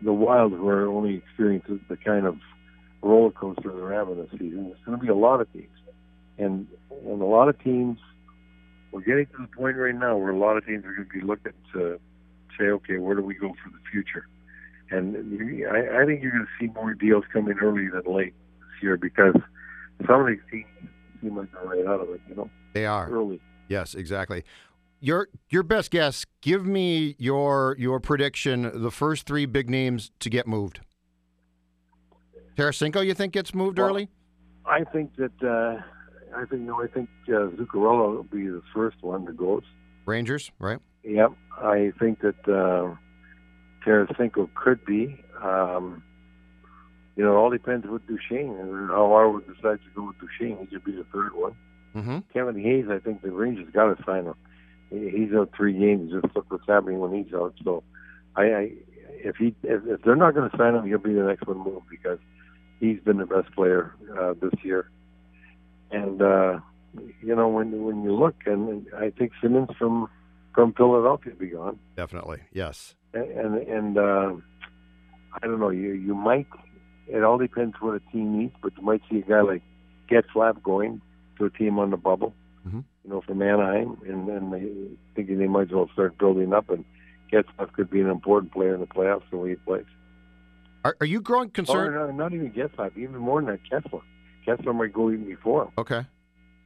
the 0.03 0.13
Wild 0.13 0.53
who 0.53 0.69
are 0.69 0.87
only 0.87 1.15
experiencing 1.15 1.81
the 1.89 1.97
kind 1.97 2.27
of 2.27 2.37
roller 3.03 3.31
coaster 3.33 3.71
they're 3.75 3.93
having 3.93 4.17
this 4.17 4.31
season. 4.33 4.73
It's 4.75 4.85
going 4.85 4.99
to 4.99 5.03
be 5.05 5.11
a 5.11 5.15
lot 5.15 5.41
of 5.41 5.53
teams, 5.53 5.77
and 6.39 6.67
and 7.07 7.21
a 7.23 7.27
lot 7.27 7.49
of 7.49 7.59
teams. 7.63 7.99
We're 8.93 9.01
getting 9.01 9.25
to 9.27 9.43
the 9.43 9.57
point 9.57 9.77
right 9.79 9.95
now 9.95 10.19
where 10.19 10.31
a 10.33 10.39
lot 10.39 10.59
of 10.59 10.67
teams 10.67 10.85
are 10.85 10.95
going 10.95 11.09
to 11.09 11.19
be 11.21 11.25
looking 11.25 11.53
to 11.73 11.99
say, 12.59 12.65
okay, 12.67 12.99
where 12.99 13.17
do 13.17 13.23
we 13.23 13.35
go 13.35 13.49
for 13.65 13.71
the 13.71 13.79
future? 13.91 14.27
And 14.91 15.15
you, 15.33 15.67
I, 15.67 16.03
I 16.03 16.05
think 16.05 16.23
you're 16.23 16.33
going 16.33 16.45
to 16.45 16.51
see 16.61 16.71
more 16.75 16.93
deals 16.93 17.25
coming 17.33 17.57
early 17.63 17.89
than 17.89 18.03
late 18.15 18.35
this 18.61 18.83
year 18.83 18.99
because 18.99 19.35
some 20.07 20.21
of 20.21 20.27
these 20.27 20.41
teams 20.51 20.67
seem 21.23 21.39
like 21.39 21.51
they're 21.53 21.65
right 21.65 21.87
out 21.87 22.01
of 22.03 22.11
it, 22.11 22.21
you 22.29 22.35
know, 22.35 22.51
They 22.75 22.85
are. 22.85 23.09
early. 23.09 23.41
Yes, 23.69 23.95
exactly. 23.95 24.45
Your 25.01 25.29
your 25.49 25.63
best 25.63 25.91
guess. 25.91 26.27
Give 26.43 26.67
me 26.67 27.17
your 27.19 27.75
your 27.79 27.99
prediction. 27.99 28.71
The 28.83 28.91
first 28.91 29.27
three 29.27 29.47
big 29.47 29.71
names 29.71 30.11
to 30.21 30.29
get 30.29 30.47
moved. 30.47 30.81
Tarasenko, 32.57 33.05
you 33.05 33.15
think 33.15 33.33
gets 33.33 33.55
moved 33.55 33.79
Well, 33.79 33.89
early? 33.89 34.09
I 34.67 34.85
think 34.85 35.17
that 35.17 35.43
uh, 35.43 35.83
I 36.37 36.45
think 36.47 36.63
no, 36.63 36.83
I 36.83 36.87
think 36.87 37.09
uh, 37.29 37.51
Zuccarello 37.57 38.17
will 38.17 38.23
be 38.25 38.47
the 38.47 38.63
first 38.75 39.03
one 39.03 39.25
that 39.25 39.37
goes. 39.37 39.65
Rangers, 40.07 40.51
right? 40.59 40.79
Yep, 41.05 41.33
I 41.59 41.93
think 41.99 42.21
that 42.21 42.39
uh, 42.49 42.95
Tarasenko 43.85 44.49
could 44.55 44.85
be. 44.85 45.23
Um, 45.43 46.03
you 47.17 47.25
know, 47.25 47.33
it 47.33 47.37
all 47.37 47.51
depends 47.51 47.87
with 47.87 48.07
Duchene 48.07 48.57
and 48.59 48.89
how 48.89 49.13
Ottawa 49.13 49.41
decides 49.41 49.83
to 49.83 49.91
go 49.95 50.07
with 50.07 50.17
Duchene. 50.19 50.59
He 50.61 50.67
could 50.67 50.85
be 50.85 50.93
the 50.93 51.05
third 51.13 51.35
one. 51.35 51.55
Mm-hmm. 51.95 52.19
Kevin 52.33 52.59
Hayes, 52.59 52.87
I 52.91 52.99
think 52.99 53.21
the 53.23 53.31
Rangers 53.31 53.69
got 53.73 53.95
to 53.95 54.03
sign 54.05 54.25
him. 54.25 54.35
He's 54.89 55.35
out 55.35 55.51
three 55.57 55.73
games. 55.79 56.13
Just 56.13 56.35
look 56.35 56.47
what's 56.51 56.67
happening 56.67 57.01
when 57.01 57.13
he's 57.13 57.33
out. 57.35 57.55
So, 57.65 57.83
I, 58.37 58.43
I 58.43 58.73
if 59.09 59.37
he 59.37 59.55
if, 59.63 59.83
if 59.87 60.03
they're 60.03 60.17
not 60.17 60.35
going 60.35 60.51
to 60.51 60.57
sign 60.57 60.75
him, 60.75 60.87
he'll 60.87 60.99
be 60.99 61.15
the 61.15 61.23
next 61.23 61.47
one 61.47 61.59
moved 61.59 61.89
because 61.91 62.19
he's 62.83 62.99
been 63.01 63.19
the 63.19 63.27
best 63.27 63.55
player 63.55 63.95
uh, 64.19 64.35
this 64.43 64.53
year. 64.63 64.91
And 65.91 66.21
uh, 66.21 66.59
you 67.23 67.35
know, 67.35 67.49
when 67.49 67.85
when 67.85 68.03
you 68.03 68.13
look, 68.15 68.35
and 68.45 68.87
I 68.99 69.11
think 69.11 69.33
Simmonds 69.41 69.73
from 69.79 70.09
from 70.55 70.75
Philadelphia 70.75 71.33
be 71.35 71.47
gone 71.47 71.79
Definitely, 71.97 72.41
yes. 72.53 72.95
and 73.15 73.31
and, 73.31 73.55
and 73.69 73.99
uh, 73.99 74.33
I 75.41 75.47
don't 75.47 75.61
know. 75.61 75.71
You 75.71 75.93
you 75.93 76.15
might. 76.15 76.47
It 77.09 77.23
all 77.23 77.39
depends 77.39 77.77
what 77.81 77.95
a 77.95 78.01
team 78.13 78.39
needs, 78.39 78.55
but 78.63 78.73
you 78.77 78.83
might 78.83 79.03
see 79.11 79.19
a 79.19 79.23
guy 79.23 79.41
like 79.43 79.63
Getzlaf 80.11 80.63
going 80.63 81.01
to 81.39 81.45
a 81.47 81.51
team 81.51 81.79
on 81.79 81.91
the 81.91 81.97
bubble. 81.97 82.35
Mhm. 82.67 82.85
You 83.05 83.11
know, 83.11 83.21
from 83.21 83.43
Anaheim, 83.43 83.97
and 84.07 84.29
then 84.29 84.51
they 84.51 84.67
thinking 85.15 85.39
they 85.39 85.49
might 85.49 85.69
as 85.69 85.73
well 85.73 85.91
start 85.93 86.17
building 86.19 86.53
up, 86.53 86.71
and 86.71 86.85
Getzlaf 87.33 87.73
could 87.73 87.91
be 87.91 88.01
an 88.01 88.09
important 88.09 88.53
player 88.53 88.75
in 88.75 88.81
the 88.81 88.87
playoffs 88.87 89.29
the 89.31 89.37
way 89.37 89.51
he 89.51 89.57
plays. 89.57 89.85
Are, 90.85 90.97
are 91.01 91.07
you 91.07 91.21
growing 91.21 91.49
Or 91.49 91.53
concerned? 91.53 91.95
no, 91.95 92.11
not 92.11 92.33
even 92.33 92.51
Getzlaf, 92.53 92.97
even 92.97 93.17
more 93.19 93.41
than 93.43 93.51
that, 93.51 93.61
Kesler. 93.85 94.03
Kesler 94.47 94.75
might 94.75 94.93
go 94.93 95.11
even 95.11 95.25
before 95.27 95.65
him. 95.65 95.71
Okay. 95.79 96.05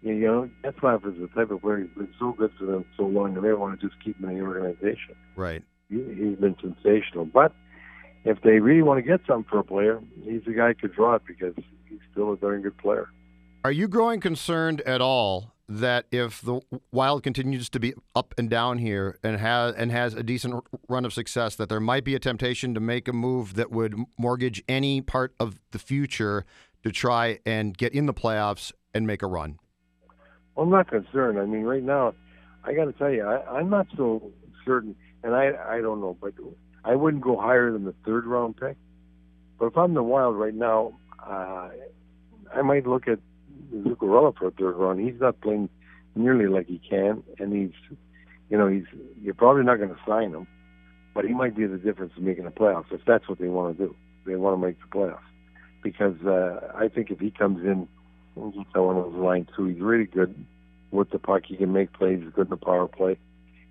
You 0.02 0.14
know, 0.14 0.50
Getzlaf 0.64 1.06
is 1.06 1.20
the 1.20 1.28
type 1.28 1.50
of 1.50 1.60
player 1.60 1.78
who's 1.80 1.90
been 2.06 2.14
so 2.18 2.32
good 2.32 2.50
for 2.58 2.64
them 2.66 2.84
so 2.96 3.04
long, 3.04 3.36
and 3.36 3.44
they 3.44 3.52
want 3.52 3.78
to 3.80 3.86
just 3.88 4.02
keep 4.02 4.18
him 4.20 4.28
in 4.30 4.36
the 4.38 4.42
organization. 4.44 5.14
Right. 5.34 5.62
he- 5.88 5.96
he's 6.14 6.38
been 6.38 6.56
sensational. 6.60 7.24
But 7.26 7.52
if 8.24 8.40
they 8.42 8.58
really 8.60 8.82
want 8.82 8.98
to 8.98 9.02
get 9.02 9.20
something 9.26 9.48
for 9.50 9.58
a 9.58 9.64
player, 9.64 10.00
he's 10.22 10.42
the 10.44 10.52
guy 10.52 10.68
who 10.68 10.74
could 10.74 10.94
draw 10.94 11.14
it 11.16 11.22
because 11.26 11.54
he's 11.88 11.98
still 12.12 12.32
a 12.32 12.36
very 12.36 12.60
good 12.62 12.76
player. 12.78 13.08
Are 13.64 13.72
you 13.72 13.86
growing 13.88 14.20
concerned 14.20 14.80
at 14.82 15.00
all 15.00 15.52
that 15.68 16.06
if 16.10 16.40
the 16.40 16.60
Wild 16.92 17.22
continues 17.22 17.68
to 17.70 17.80
be 17.80 17.94
up 18.14 18.34
and 18.38 18.48
down 18.48 18.78
here 18.78 19.18
and 19.22 19.38
has 19.38 19.74
and 19.74 19.90
has 19.90 20.14
a 20.14 20.22
decent 20.22 20.64
run 20.88 21.04
of 21.04 21.12
success, 21.12 21.56
that 21.56 21.68
there 21.68 21.80
might 21.80 22.04
be 22.04 22.14
a 22.14 22.18
temptation 22.18 22.74
to 22.74 22.80
make 22.80 23.08
a 23.08 23.12
move 23.12 23.54
that 23.54 23.70
would 23.70 23.94
mortgage 24.18 24.62
any 24.68 25.00
part 25.00 25.34
of 25.40 25.58
the 25.72 25.78
future 25.78 26.44
to 26.84 26.92
try 26.92 27.40
and 27.44 27.76
get 27.76 27.92
in 27.92 28.06
the 28.06 28.14
playoffs 28.14 28.72
and 28.94 29.06
make 29.06 29.22
a 29.22 29.26
run? 29.26 29.58
Well, 30.54 30.64
I'm 30.64 30.70
not 30.70 30.88
concerned. 30.88 31.38
I 31.38 31.44
mean, 31.44 31.62
right 31.62 31.82
now, 31.82 32.14
I 32.64 32.72
got 32.72 32.84
to 32.84 32.92
tell 32.92 33.10
you, 33.10 33.24
I, 33.24 33.58
I'm 33.58 33.68
not 33.68 33.86
so 33.96 34.30
certain, 34.64 34.94
and 35.24 35.34
I 35.34 35.52
I 35.68 35.80
don't 35.80 36.00
know, 36.00 36.16
but 36.20 36.32
I 36.84 36.94
wouldn't 36.94 37.22
go 37.22 37.36
higher 37.36 37.72
than 37.72 37.84
the 37.84 37.94
third 38.04 38.24
round 38.26 38.56
pick. 38.56 38.76
But 39.58 39.66
if 39.66 39.76
I'm 39.76 39.94
the 39.94 40.02
Wild 40.02 40.36
right 40.36 40.54
now, 40.54 40.92
uh, 41.18 41.70
I 42.54 42.62
might 42.62 42.86
look 42.86 43.08
at 43.08 43.18
Zuccarello 43.72 44.36
for 44.36 44.48
a 44.48 44.50
third 44.50 44.76
round. 44.76 45.00
He's 45.00 45.20
not 45.20 45.40
playing 45.40 45.68
nearly 46.14 46.46
like 46.46 46.66
he 46.66 46.80
can, 46.88 47.22
and 47.38 47.52
he's, 47.52 47.96
you 48.50 48.58
know, 48.58 48.68
he's 48.68 48.84
you're 49.22 49.34
probably 49.34 49.64
not 49.64 49.76
going 49.76 49.90
to 49.90 50.00
sign 50.06 50.32
him, 50.32 50.46
but 51.14 51.24
he 51.24 51.32
might 51.32 51.56
be 51.56 51.66
the 51.66 51.76
difference 51.76 52.12
in 52.16 52.24
making 52.24 52.44
the 52.44 52.50
playoffs 52.50 52.92
if 52.92 53.00
that's 53.06 53.28
what 53.28 53.38
they 53.38 53.48
want 53.48 53.76
to 53.76 53.86
do. 53.86 53.96
They 54.26 54.36
want 54.36 54.60
to 54.60 54.66
make 54.66 54.76
the 54.80 54.98
playoffs 54.98 55.18
because 55.82 56.16
uh, 56.26 56.72
I 56.74 56.88
think 56.88 57.10
if 57.10 57.20
he 57.20 57.30
comes 57.30 57.64
in 57.64 57.86
and 58.36 58.54
gets 58.54 58.70
on 58.74 58.86
one 58.86 58.96
of 58.96 59.12
those 59.12 59.22
lines 59.22 59.48
too, 59.56 59.66
he's 59.66 59.80
really 59.80 60.06
good 60.06 60.34
with 60.90 61.10
the 61.10 61.18
puck. 61.18 61.42
He 61.46 61.56
can 61.56 61.72
make 61.72 61.92
plays. 61.92 62.20
He's 62.22 62.32
good 62.32 62.46
in 62.46 62.50
the 62.50 62.56
power 62.56 62.88
play. 62.88 63.18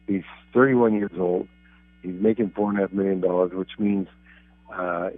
He's 0.07 0.23
31 0.53 0.93
years 0.93 1.11
old. 1.17 1.47
He's 2.01 2.13
making 2.13 2.51
four 2.55 2.69
and 2.69 2.77
a 2.77 2.81
half 2.81 2.93
million 2.93 3.19
dollars, 3.19 3.51
which 3.53 3.71
means, 3.79 4.07
uh, 4.73 5.09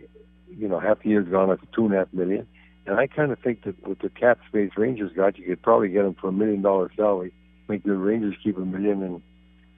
you 0.49 0.67
know, 0.67 0.79
half 0.79 1.03
the 1.03 1.09
year's 1.09 1.27
gone. 1.27 1.49
That's 1.49 1.61
two 1.75 1.85
and 1.85 1.93
a 1.93 1.97
half 1.97 2.13
million. 2.13 2.47
And 2.88 2.97
I 2.97 3.08
kind 3.08 3.32
of 3.32 3.39
think 3.39 3.63
that 3.63 3.86
with 3.86 4.00
the 4.00 4.10
cap 4.10 4.39
space 4.47 4.71
Rangers 4.78 5.12
got, 5.13 5.38
you 5.38 5.45
could 5.45 5.62
probably 5.62 5.89
get 5.89 6.06
him 6.06 6.15
for 6.15 6.30
a 6.30 6.32
million 6.32 6.62
dollar 6.62 6.89
salary. 6.95 7.34
Make 7.67 7.84
the 7.84 7.93
Rangers 7.93 8.36
keep 8.41 8.58
a 8.58 8.62
million, 8.62 9.04
and 9.04 9.21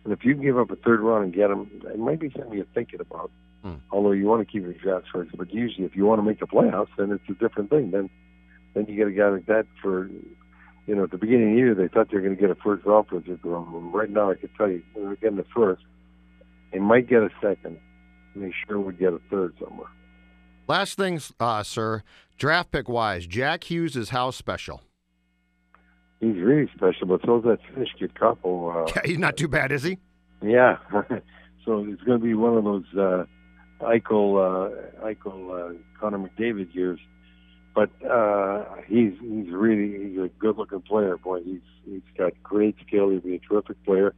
and 0.03 0.13
if 0.13 0.23
you 0.23 0.33
can 0.35 0.43
give 0.43 0.57
up 0.57 0.71
a 0.71 0.75
third 0.75 1.01
round 1.01 1.25
and 1.25 1.33
get 1.33 1.49
him, 1.49 1.69
it 1.85 1.99
might 1.99 2.19
be 2.19 2.31
something 2.31 2.53
you're 2.53 2.65
thinking 2.73 3.01
about. 3.01 3.31
Hmm. 3.63 3.75
Although 3.91 4.11
you 4.11 4.25
want 4.25 4.47
to 4.47 4.51
keep 4.51 4.63
your 4.63 4.73
draft 4.73 5.07
first, 5.11 5.35
but 5.35 5.53
usually 5.53 5.85
if 5.85 5.95
you 5.95 6.05
want 6.05 6.19
to 6.19 6.23
make 6.23 6.39
the 6.39 6.47
playoffs, 6.47 6.89
then 6.97 7.11
it's 7.11 7.23
a 7.29 7.33
different 7.33 7.69
thing. 7.71 7.91
Then 7.91 8.09
then 8.73 8.85
you 8.87 8.95
get 8.95 9.07
a 9.07 9.11
guy 9.11 9.29
like 9.29 9.47
that 9.47 9.65
for, 9.81 10.07
you 10.85 10.95
know, 10.95 11.03
at 11.03 11.11
the 11.11 11.17
beginning 11.17 11.49
of 11.49 11.55
the 11.55 11.57
year 11.57 11.75
they 11.75 11.87
thought 11.87 12.11
they 12.11 12.17
were 12.17 12.23
going 12.23 12.35
to 12.35 12.41
get 12.41 12.51
a 12.51 12.55
first 12.55 12.85
round 12.85 13.07
for 13.07 13.19
Zuccarello. 13.21 13.91
Right 13.91 14.09
now, 14.09 14.31
I 14.31 14.35
can 14.35 14.49
tell 14.55 14.69
you 14.69 14.83
they're 14.95 15.15
getting 15.15 15.37
the 15.37 15.45
first. 15.55 15.81
They 16.71 16.79
might 16.79 17.09
get 17.09 17.23
a 17.23 17.29
second. 17.41 17.79
And 18.35 18.43
they 18.43 18.53
sure 18.67 18.79
would 18.79 18.99
get 18.99 19.13
a 19.13 19.19
third 19.31 19.55
somewhere. 19.59 19.89
Last 20.67 20.97
things, 20.97 21.33
uh, 21.39 21.63
sir, 21.63 22.03
draft 22.39 22.71
pick 22.71 22.89
wise, 22.89 23.27
Jack 23.27 23.65
Hughes 23.65 23.95
is 23.95 24.09
how 24.09 24.31
special? 24.31 24.81
He's 26.19 26.35
really 26.37 26.69
special, 26.75 27.07
but 27.07 27.21
so's 27.25 27.43
that 27.43 27.59
Finnish 27.73 27.89
kid 27.97 28.13
Kakko. 28.15 28.87
Uh, 28.87 28.91
Yeah, 28.95 29.01
he's 29.05 29.19
not 29.19 29.37
too 29.37 29.47
bad, 29.47 29.71
is 29.71 29.83
he? 29.83 29.99
Yeah. 30.41 30.77
so 31.65 31.85
it's 31.87 32.01
going 32.01 32.19
to 32.19 32.25
be 32.25 32.33
one 32.33 32.57
of 32.57 32.63
those 32.63 32.85
uh, 32.97 33.25
Eichel, 33.81 34.35
uh, 34.37 35.05
Eichel, 35.05 35.71
uh, 35.71 35.73
Connor 35.99 36.17
McDavid 36.17 36.73
years. 36.73 36.99
But 37.75 37.91
uh, 38.03 38.65
he's 38.87 39.13
he's 39.21 39.51
really 39.51 40.09
he's 40.09 40.19
a 40.19 40.29
good-looking 40.39 40.81
player. 40.81 41.17
Boy, 41.17 41.43
he's 41.43 41.61
he's 41.85 42.01
got 42.17 42.33
great 42.43 42.75
skill. 42.85 43.11
He'd 43.11 43.23
be 43.23 43.35
a 43.35 43.39
terrific 43.39 43.81
player. 43.85 44.13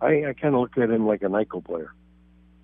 I, 0.00 0.24
I 0.28 0.32
kind 0.32 0.54
of 0.54 0.62
look 0.62 0.76
at 0.78 0.90
him 0.90 1.06
like 1.06 1.22
an 1.22 1.32
Eichel 1.32 1.64
player. 1.64 1.92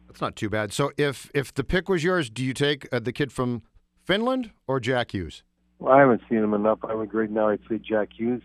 That's 0.09 0.21
not 0.21 0.35
too 0.35 0.49
bad. 0.49 0.73
So 0.73 0.91
if 0.97 1.31
if 1.35 1.53
the 1.53 1.63
pick 1.63 1.89
was 1.89 2.03
yours, 2.03 2.31
do 2.31 2.43
you 2.43 2.55
take 2.55 2.89
uh, 2.93 3.01
the 3.01 3.13
kid 3.13 3.33
from 3.33 3.63
Finland 4.05 4.51
or 4.67 4.81
Jack 4.81 5.13
Hughes? 5.13 5.43
Well, 5.79 5.93
I 5.93 6.01
haven't 6.01 6.23
seen 6.29 6.39
him 6.39 6.55
enough. 6.55 6.79
I 6.85 6.95
would 6.95 7.13
right 7.13 7.31
now. 7.31 7.49
I'd 7.49 7.61
say 7.69 7.79
Jack 7.79 8.11
Hughes, 8.17 8.43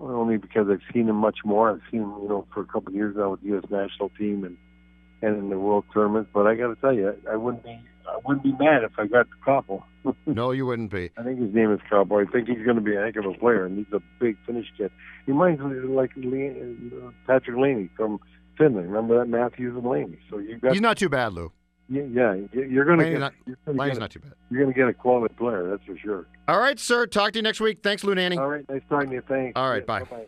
only 0.00 0.36
because 0.36 0.66
I've 0.70 0.82
seen 0.92 1.08
him 1.08 1.16
much 1.16 1.38
more. 1.44 1.70
I've 1.70 1.80
seen 1.90 2.02
him, 2.02 2.12
you 2.22 2.28
know, 2.28 2.46
for 2.52 2.60
a 2.62 2.64
Kakko 2.64 2.88
of 2.88 2.94
years 2.94 3.14
now 3.16 3.30
with 3.30 3.40
the 3.40 3.48
U.S. 3.48 3.64
national 3.70 4.10
team 4.18 4.44
and 4.44 4.56
and 5.22 5.38
in 5.38 5.48
the 5.48 5.58
World 5.58 5.84
Tournament. 5.92 6.28
But 6.34 6.46
I 6.46 6.54
got 6.56 6.68
to 6.68 6.76
tell 6.80 6.92
you, 6.92 7.14
I 7.30 7.36
wouldn't 7.36 7.64
be 7.64 7.80
I 8.06 8.18
wouldn't 8.24 8.44
be 8.44 8.52
mad 8.52 8.84
if 8.84 8.92
I 8.98 9.06
got 9.06 9.26
the 9.30 9.36
couple. 9.44 9.84
No, 10.24 10.52
you 10.52 10.66
wouldn't 10.66 10.92
be. 10.92 11.10
I 11.18 11.24
think 11.24 11.40
his 11.40 11.52
name 11.52 11.72
is 11.72 11.80
Kaapo. 11.90 12.24
I 12.24 12.30
think 12.30 12.46
he's 12.46 12.64
going 12.64 12.76
to 12.76 12.82
be 12.82 12.94
a 12.94 13.00
heck 13.00 13.16
of 13.16 13.24
a 13.24 13.32
player, 13.34 13.64
and 13.64 13.76
he's 13.76 13.92
a 13.92 14.00
big 14.20 14.36
Finnish 14.46 14.66
kid. 14.78 14.92
He 15.24 15.32
reminds 15.32 15.60
me 15.60 15.74
like 15.80 16.10
Le- 16.16 17.08
uh, 17.08 17.10
Patrik 17.26 17.60
Laine 17.60 17.90
from 17.96 18.20
Finland. 18.56 18.86
Remember 18.86 19.18
that 19.18 19.28
Matthews 19.28 19.74
and 19.76 19.84
Laine? 19.84 20.16
So 20.30 20.38
you 20.38 20.58
got 20.58 20.72
He's 20.72 20.80
not 20.80 20.96
too 20.96 21.08
bad, 21.08 21.32
Lou. 21.32 21.50
Yeah, 21.88 22.34
you're 22.52 22.84
going 22.84 22.98
to 22.98 23.10
get 23.10 23.20
not- 23.20 23.32
you're 23.46 23.56
Laine's 23.66 23.94
get, 23.94 24.00
not 24.00 24.10
too 24.10 24.18
bad. 24.20 24.32
you're 24.50 24.62
going 24.62 24.74
to 24.74 24.78
get 24.78 24.88
a 24.88 24.92
quality 24.92 25.34
player. 25.34 25.70
That's 25.70 25.84
for 25.84 25.96
sure. 25.96 26.26
All 26.48 26.58
right, 26.58 26.78
sir. 26.80 27.06
Talk 27.06 27.32
to 27.32 27.38
you 27.38 27.42
next 27.42 27.60
week. 27.60 27.78
Thanks, 27.82 28.02
Lou 28.02 28.14
Nanne. 28.14 28.38
All 28.38 28.48
right, 28.48 28.68
nice 28.68 28.82
talking 28.88 29.08
to 29.10 29.14
you. 29.16 29.22
Thanks. 29.28 29.52
All 29.56 29.70
right, 29.70 29.82
Yeah, 29.82 29.86
bye. 29.86 30.00
bye-bye. 30.00 30.26